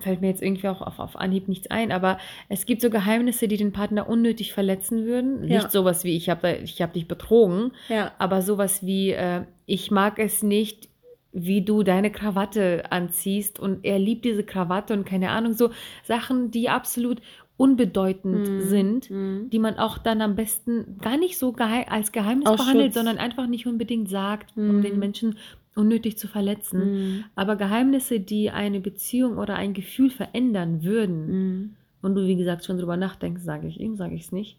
[0.00, 2.18] fällt mir jetzt irgendwie auch auf, auf Anhieb nichts ein, aber
[2.48, 5.44] es gibt so Geheimnisse, die den Partner unnötig verletzen würden.
[5.46, 5.58] Ja.
[5.58, 8.12] Nicht sowas wie, ich habe ich hab dich betrogen, Ja.
[8.18, 10.88] aber sowas wie, äh, ich mag es nicht,
[11.32, 15.70] wie du deine Krawatte anziehst und er liebt diese Krawatte und keine Ahnung, so
[16.04, 17.20] Sachen, die absolut
[17.58, 18.60] unbedeutend Mhm.
[18.62, 19.50] sind Mhm.
[19.50, 22.94] die man auch dann am besten gar nicht so geheim, als Geheimnis Aus behandelt, Schutz.
[22.94, 24.82] sondern einfach nicht unbedingt sagt, um Mhm.
[24.82, 25.36] den Menschen
[25.74, 26.78] unnötig zu verletzen.
[27.18, 27.24] Mhm.
[27.34, 31.70] Aber Geheimnisse, die eine Beziehung oder ein Gefühl verändern würden, Mhm.
[32.00, 34.56] und du, wie gesagt, schon drüber nachdenkst, sage ich ihm, sage ich es nicht,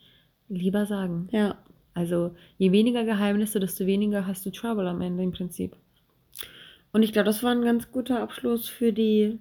[0.49, 1.27] lieber sagen.
[1.31, 1.55] Ja.
[1.93, 5.75] Also je weniger Geheimnisse, desto weniger hast du Trouble am Ende im Prinzip.
[6.91, 9.39] Und ich glaube, das war ein ganz guter Abschluss für die,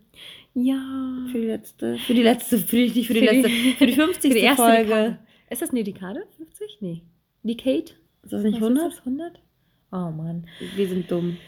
[0.54, 1.26] Ja.
[1.32, 3.86] für die letzte, für die letzte, für die, nicht für die Für die- letzte, für
[3.86, 4.32] die 50.
[4.32, 4.84] Für die erste Folge.
[4.88, 5.18] Dekade.
[5.50, 6.26] Ist das eine Dekade?
[6.36, 6.78] 50?
[6.80, 7.02] Nee.
[7.42, 7.92] Decade?
[8.22, 8.88] Ist das nicht Was 100?
[8.88, 9.40] Ist das 100?
[9.92, 10.46] Oh Mann.
[10.76, 11.38] Wir sind dumm.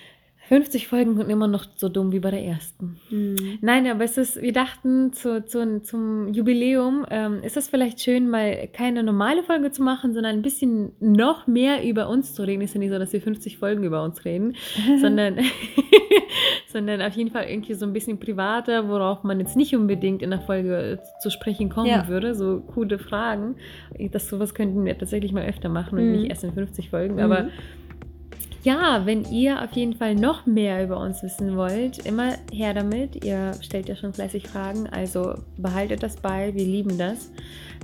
[0.50, 2.96] 50 Folgen und immer noch so dumm wie bei der ersten.
[3.08, 3.36] Mhm.
[3.60, 8.28] Nein, aber es ist, wir dachten zu, zu, zum Jubiläum, ähm, ist es vielleicht schön,
[8.28, 12.62] mal keine normale Folge zu machen, sondern ein bisschen noch mehr über uns zu reden.
[12.62, 14.56] Ist ja nicht so, dass wir 50 Folgen über uns reden,
[15.00, 15.38] sondern,
[16.66, 20.30] sondern auf jeden Fall irgendwie so ein bisschen privater, worauf man jetzt nicht unbedingt in
[20.30, 22.08] der Folge zu sprechen kommen Ja.
[22.08, 22.34] würde.
[22.34, 23.54] So coole Fragen.
[24.10, 26.12] Das sowas könnten wir tatsächlich mal öfter machen und Mhm.
[26.12, 27.14] nicht erst in 50 Folgen.
[27.14, 27.20] Mhm.
[27.20, 27.48] Aber
[28.62, 33.24] ja, wenn ihr auf jeden Fall noch mehr über uns wissen wollt, immer her damit.
[33.24, 36.54] Ihr stellt ja schon fleißig Fragen, also behaltet das bei.
[36.54, 37.30] Wir lieben das.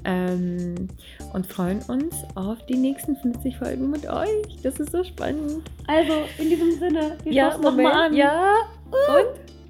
[0.04, 0.88] Ähm,
[1.32, 4.56] und freuen uns auf die nächsten 50 Folgen mit euch.
[4.62, 5.62] Das ist so spannend.
[5.88, 7.96] Also, in diesem Sinne, wir Ja, stoßen noch mal Moment.
[7.96, 8.14] an.
[8.14, 8.54] Ja.
[8.90, 9.26] Und?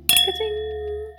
[0.09, 1.16] Katsching.